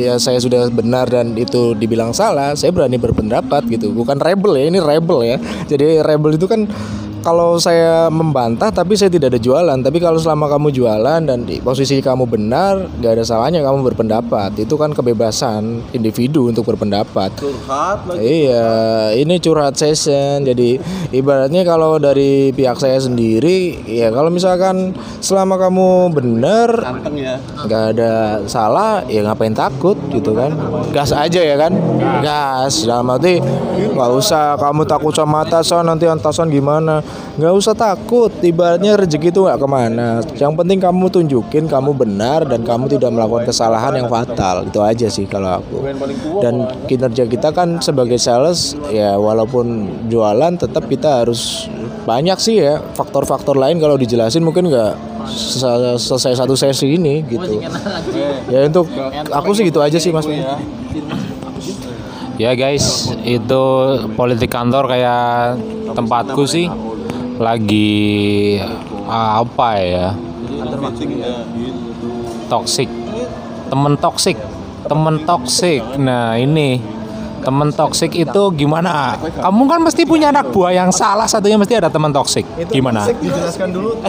ya 0.02 0.18
saya 0.18 0.42
sudah 0.42 0.66
benar 0.74 1.06
dan 1.06 1.38
itu 1.38 1.78
dibilang 1.78 2.10
salah 2.10 2.58
saya 2.58 2.74
berani 2.74 2.98
berpendapat 2.98 3.70
gitu. 3.70 3.94
Bukan 3.94 4.18
rebel 4.18 4.58
ya 4.58 4.64
ini 4.66 4.82
rebel 4.82 5.18
ya. 5.22 5.36
Jadi 5.70 6.02
rebel 6.02 6.34
itu 6.34 6.50
kan 6.50 6.66
kalau 7.22 7.58
saya 7.58 8.08
membantah 8.08 8.70
tapi 8.70 8.94
saya 8.94 9.10
tidak 9.10 9.34
ada 9.36 9.40
jualan 9.40 9.78
tapi 9.82 9.98
kalau 9.98 10.18
selama 10.18 10.48
kamu 10.50 10.68
jualan 10.74 11.20
dan 11.24 11.44
di 11.44 11.60
posisi 11.60 11.98
kamu 11.98 12.24
benar 12.28 12.86
gak 13.02 13.18
ada 13.18 13.24
salahnya 13.24 13.60
kamu 13.62 13.82
berpendapat 13.92 14.54
itu 14.58 14.74
kan 14.78 14.94
kebebasan 14.94 15.82
individu 15.92 16.48
untuk 16.48 16.66
berpendapat 16.68 17.30
Iya, 18.18 18.68
ini 19.16 19.40
curhat 19.40 19.74
session. 19.76 20.44
Jadi 20.44 20.78
ibaratnya 21.12 21.62
kalau 21.64 21.96
dari 21.96 22.50
pihak 22.52 22.76
saya 22.80 22.98
sendiri, 23.00 23.82
ya 23.84 24.08
kalau 24.12 24.28
misalkan 24.28 24.94
selama 25.20 25.56
kamu 25.56 26.12
bener, 26.12 26.70
nggak 27.66 27.84
ada 27.96 28.42
salah, 28.48 29.04
ya 29.06 29.24
ngapain 29.24 29.54
takut 29.54 29.96
gitu 30.12 30.34
kan? 30.34 30.54
Gas 30.94 31.12
aja 31.12 31.40
ya 31.40 31.56
kan? 31.56 31.72
Gas. 32.22 32.84
Dalam 32.88 33.08
arti 33.12 33.40
nggak 33.78 34.10
usah 34.14 34.56
kamu 34.60 34.82
takut 34.84 35.14
sama 35.14 35.44
atasan 35.44 35.86
nanti 35.88 36.06
atasan 36.06 36.48
gimana? 36.52 37.00
Nggak 37.38 37.54
usah 37.54 37.74
takut. 37.78 38.34
Ibaratnya 38.42 38.98
rezeki 38.98 39.30
itu 39.30 39.46
nggak 39.46 39.58
ke 39.62 39.68
mana. 39.70 40.18
Yang 40.34 40.52
penting 40.58 40.78
kamu 40.82 41.06
tunjukin 41.06 41.64
kamu 41.70 41.94
benar 41.94 42.42
dan 42.42 42.66
kamu 42.66 42.90
tidak 42.90 43.14
melakukan 43.14 43.46
kesalahan 43.46 43.94
yang 43.94 44.10
fatal. 44.10 44.66
Itu 44.66 44.82
aja 44.82 45.06
sih 45.06 45.30
kalau 45.30 45.62
aku. 45.62 45.86
Dan 46.42 46.66
kinerja 46.90 47.30
kita 47.30 47.54
kan 47.54 47.78
sebagai 47.78 48.18
sales 48.18 48.74
ya 48.90 49.14
walaupun 49.14 49.86
jualan 50.10 50.58
tetap 50.58 50.90
kita 50.90 51.22
harus 51.22 51.70
banyak 52.08 52.40
sih 52.40 52.58
ya 52.58 52.80
faktor-faktor 52.96 53.54
lain 53.54 53.78
kalau 53.78 53.94
dijelasin 54.00 54.40
mungkin 54.40 54.72
nggak 54.72 54.96
sel- 55.28 56.00
selesai 56.00 56.40
satu 56.42 56.56
sesi 56.56 56.96
ini 56.98 57.22
gitu. 57.22 57.62
Ya 58.50 58.66
untuk 58.66 58.90
aku 59.30 59.54
sih 59.54 59.68
gitu 59.68 59.78
aja 59.78 60.00
sih 60.00 60.10
mas. 60.10 60.26
Ya 62.38 62.54
guys, 62.54 63.10
itu 63.26 63.62
politik 64.14 64.46
kantor 64.46 64.86
kayak 64.86 65.58
tempatku 65.92 66.46
sih 66.46 66.70
lagi 67.38 68.58
ah, 69.06 69.40
apa 69.40 69.68
ya? 69.78 70.06
Toxic. 72.50 72.90
Temen 73.70 73.94
toxic. 73.96 74.36
temen 74.88 75.20
toksik. 75.22 75.82
Nah 76.00 76.40
ini 76.40 76.80
temen 77.38 77.70
toksik 77.70 78.16
itu 78.16 78.42
gimana? 78.56 79.14
Kamu 79.20 79.62
kan 79.68 79.80
mesti 79.84 80.02
punya 80.02 80.32
anak 80.32 80.50
buah 80.50 80.72
yang 80.72 80.90
salah 80.90 81.28
satunya 81.28 81.60
mesti 81.60 81.76
ada 81.76 81.92
teman 81.92 82.10
toksik. 82.10 82.42
Gimana? 82.72 83.04
Dijelaskan 83.06 83.68
dulu. 83.70 84.00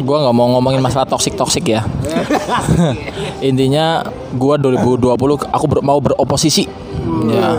Gua 0.00 0.16
nggak 0.24 0.34
mau 0.34 0.48
ngomongin 0.56 0.80
masalah 0.80 1.04
toksik 1.04 1.36
toksik 1.36 1.66
ya. 1.68 1.84
Intinya 3.48 4.06
gua 4.32 4.56
2020 4.56 5.18
aku 5.50 5.64
ber- 5.68 5.84
mau 5.84 5.98
beroposisi. 5.98 6.64
Ya. 7.28 7.58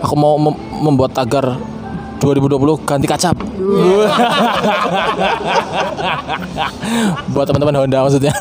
Aku 0.00 0.14
mau 0.14 0.38
mem- 0.38 0.60
membuat 0.88 1.12
tagar 1.12 1.58
2020 2.18 2.86
ganti 2.86 3.06
kacap. 3.06 3.36
Buat 7.30 7.46
teman-teman 7.50 7.84
Honda 7.84 8.02
maksudnya. 8.06 8.34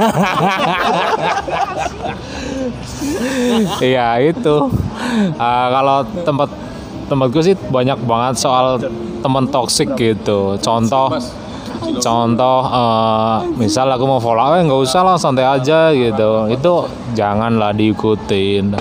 Iya 3.81 4.19
itu. 4.21 4.55
Ah, 5.37 5.67
kalau 5.71 5.97
tempat 6.25 6.49
tempatku 7.07 7.39
sih 7.39 7.55
banyak 7.71 7.97
banget 8.03 8.35
soal 8.41 8.81
teman 9.23 9.47
toksik 9.47 9.95
gitu. 9.95 10.57
Contoh 10.59 11.13
contoh 11.79 12.59
eh, 12.67 13.35
misal 13.57 13.89
aku 13.89 14.05
mau 14.05 14.21
follow 14.21 14.57
eh 14.57 14.63
nggak 14.65 14.81
usah 14.81 15.01
lah 15.05 15.15
santai 15.17 15.45
aja 15.45 15.93
gitu. 15.93 16.51
Itu 16.51 16.89
janganlah 17.13 17.73
diikutin. 17.73 18.77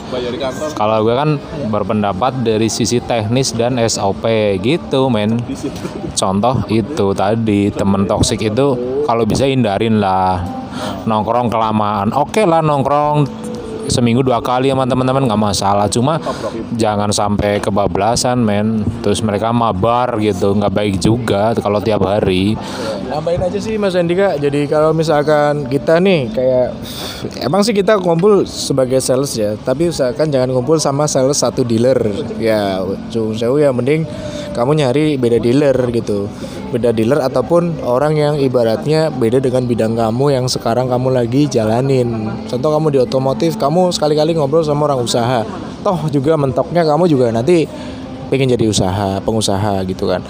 Kalau 0.75 0.99
gue 1.05 1.15
kan 1.15 1.41
berpendapat 1.69 2.45
dari 2.45 2.69
sisi 2.69 3.01
teknis 3.01 3.53
dan 3.57 3.81
SOP 3.87 4.25
gitu 4.61 5.09
men. 5.09 5.41
Contoh 6.17 6.65
itu 6.73 7.13
tadi 7.13 7.69
temen 7.73 8.09
toksik 8.09 8.41
itu 8.41 9.03
kalau 9.05 9.25
bisa 9.25 9.45
hindarin 9.47 10.01
lah. 10.01 10.43
Nongkrong 11.09 11.49
kelamaan. 11.49 12.13
Oke 12.13 12.45
lah 12.45 12.61
nongkrong 12.61 13.46
seminggu 13.87 14.23
dua 14.23 14.43
kali 14.43 14.71
sama 14.71 14.85
teman-teman 14.87 15.27
nggak 15.27 15.43
masalah. 15.43 15.87
Cuma 15.91 16.19
jangan 16.75 17.11
sampai 17.11 17.59
kebablasan 17.63 18.41
men. 18.43 18.85
Terus 19.03 19.23
mereka 19.23 19.51
mabar 19.51 20.19
gitu 20.21 20.55
nggak 20.55 20.73
baik 20.73 20.95
juga 21.01 21.55
kalau 21.59 21.79
tiap 21.83 22.05
hari. 22.07 22.55
Nambahin 23.07 23.43
aja 23.47 23.59
sih 23.59 23.79
Mas 23.79 23.95
Andika. 23.95 24.35
Jadi 24.37 24.67
kalau 24.67 24.91
misalkan 24.91 25.71
kita 25.71 26.03
nih 26.03 26.31
kayak 26.31 26.69
emang 27.43 27.63
sih 27.63 27.75
kita 27.75 27.99
kumpul 28.03 28.45
sebagai 28.47 28.99
sales 28.99 29.33
ya, 29.39 29.55
tapi 29.57 29.89
usahakan 29.91 30.29
jangan 30.29 30.51
kumpul 30.53 30.77
sama 30.83 31.07
sales 31.07 31.39
satu 31.39 31.63
dealer. 31.63 31.99
Ya, 32.37 32.83
jauh-jauh 33.11 33.59
ya. 33.63 33.71
Mending 33.71 34.09
kamu 34.57 34.73
nyari 34.81 35.21
beda 35.21 35.37
dealer 35.37 35.77
gitu. 35.93 36.33
Beda 36.73 36.89
dealer 36.97 37.21
ataupun 37.21 37.85
orang 37.85 38.17
yang 38.17 38.35
ibaratnya 38.41 39.13
beda 39.13 39.45
dengan 39.45 39.69
bidang 39.69 39.93
kamu 39.93 40.33
yang 40.33 40.49
sekarang 40.49 40.89
kamu 40.89 41.13
lagi 41.13 41.45
jalanin. 41.45 42.33
Contoh 42.49 42.73
kamu 42.73 42.97
di 42.97 42.99
otomotif, 43.05 43.61
kamu 43.61 43.93
sekali-kali 43.93 44.33
ngobrol 44.33 44.65
sama 44.65 44.89
orang 44.89 45.05
usaha. 45.05 45.45
Toh 45.85 46.09
juga 46.09 46.41
mentoknya 46.41 46.89
kamu 46.89 47.05
juga 47.05 47.29
nanti 47.29 47.69
pengen 48.33 48.57
jadi 48.57 48.65
usaha, 48.65 49.21
pengusaha 49.21 49.85
gitu 49.85 50.09
kan. 50.09 50.25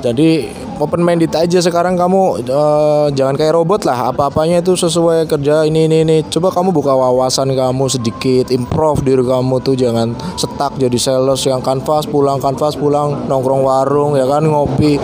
Jadi 0.00 0.48
open 0.80 1.04
minded 1.04 1.28
aja 1.36 1.60
sekarang 1.60 1.92
kamu. 1.92 2.40
Eh, 2.40 3.06
jangan 3.12 3.36
kayak 3.36 3.52
robot 3.52 3.84
lah. 3.84 4.08
Apa-apanya 4.08 4.64
itu 4.64 4.72
sesuai 4.72 5.28
kerja 5.28 5.68
ini 5.68 5.84
ini 5.84 6.08
ini. 6.08 6.16
Coba 6.24 6.48
kamu 6.48 6.72
buka 6.72 6.96
wawasan 6.96 7.52
kamu 7.52 7.84
sedikit 7.92 8.48
improve 8.48 9.04
diri 9.04 9.20
kamu 9.20 9.60
tuh. 9.60 9.76
Jangan 9.76 10.16
stuck 10.40 10.80
jadi 10.80 10.96
sales 10.96 11.44
yang 11.44 11.60
kanvas 11.60 12.08
pulang 12.08 12.40
kanvas 12.40 12.80
pulang 12.80 13.28
nongkrong 13.28 13.60
warung 13.60 14.16
ya 14.16 14.24
kan 14.24 14.40
ngopi. 14.48 14.96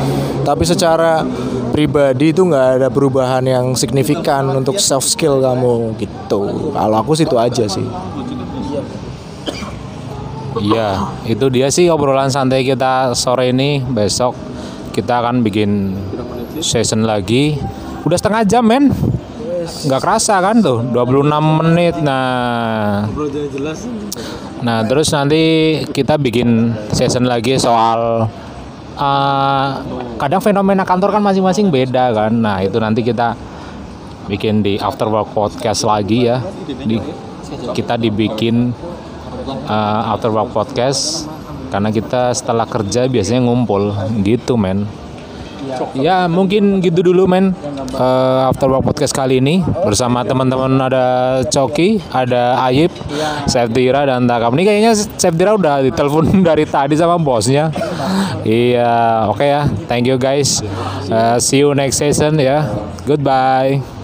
Tapi 0.48 0.64
secara 0.64 1.20
pribadi 1.76 2.32
itu 2.32 2.40
nggak 2.48 2.80
ada 2.80 2.88
perubahan 2.88 3.44
yang 3.44 3.76
signifikan 3.76 4.48
untuk 4.56 4.80
soft 4.80 5.12
skill 5.12 5.44
kamu 5.44 5.92
gitu. 6.00 6.72
Kalau 6.72 6.96
aku 6.96 7.12
sih 7.12 7.28
itu 7.28 7.36
aja 7.36 7.68
sih. 7.68 7.84
Iya, 10.56 11.12
itu 11.28 11.52
dia 11.52 11.68
sih 11.68 11.92
obrolan 11.92 12.32
santai 12.32 12.64
kita 12.64 13.12
sore 13.12 13.52
ini. 13.52 13.84
Besok 13.84 14.55
kita 14.96 15.20
akan 15.20 15.44
bikin 15.44 15.92
session 16.64 17.04
lagi. 17.04 17.60
Udah 18.08 18.16
setengah 18.16 18.48
jam, 18.48 18.64
men. 18.64 18.88
Nggak 19.66 20.00
kerasa 20.00 20.40
kan 20.40 20.64
tuh, 20.64 20.80
26 20.88 21.60
menit. 21.60 22.00
Nah, 22.00 23.04
nah 24.64 24.78
terus 24.88 25.12
nanti 25.12 25.42
kita 25.92 26.16
bikin 26.16 26.72
session 26.96 27.28
lagi 27.28 27.60
soal 27.60 28.24
eh, 28.96 29.68
kadang 30.16 30.40
fenomena 30.40 30.88
kantor 30.88 31.12
kan 31.12 31.20
masing-masing 31.20 31.68
beda 31.68 32.16
kan. 32.16 32.32
Nah, 32.32 32.64
itu 32.64 32.80
nanti 32.80 33.04
kita 33.04 33.36
bikin 34.32 34.64
di 34.64 34.80
after 34.80 35.12
work 35.12 35.36
podcast 35.36 35.84
lagi 35.84 36.24
ya. 36.24 36.40
Di, 36.64 36.96
kita 37.74 37.94
dibikin 38.00 38.74
uh, 39.66 40.02
After 40.14 40.30
Work 40.32 40.50
Podcast 40.50 41.30
karena 41.68 41.90
kita 41.90 42.32
setelah 42.32 42.64
kerja 42.68 43.06
biasanya 43.10 43.46
ngumpul. 43.46 43.94
Gitu 44.22 44.54
men. 44.54 44.86
Ya 45.98 46.30
mungkin 46.30 46.78
gitu 46.78 47.02
dulu 47.02 47.26
men. 47.26 47.52
Uh, 47.96 48.50
After 48.50 48.68
Work 48.68 48.92
Podcast 48.92 49.16
kali 49.16 49.40
ini 49.40 49.64
bersama 49.82 50.20
teman-teman 50.22 50.68
ada 50.78 51.40
Coki 51.48 51.98
ada 52.12 52.60
Ayib 52.62 52.92
Septira 53.48 54.04
dan 54.04 54.28
Takam. 54.28 54.52
Ini 54.54 54.62
kayaknya 54.62 54.92
Septira 54.94 55.56
udah 55.56 55.82
ditelepon 55.82 56.28
dari 56.48 56.68
tadi 56.68 56.94
sama 56.94 57.16
bosnya. 57.18 57.72
Iya 58.44 59.26
oke 59.32 59.46
ya. 59.46 59.66
Thank 59.88 60.06
you 60.06 60.20
guys. 60.20 60.60
Uh, 61.08 61.40
see 61.40 61.64
you 61.64 61.72
next 61.74 61.98
session 61.98 62.38
ya. 62.38 62.68
Goodbye 63.08 63.95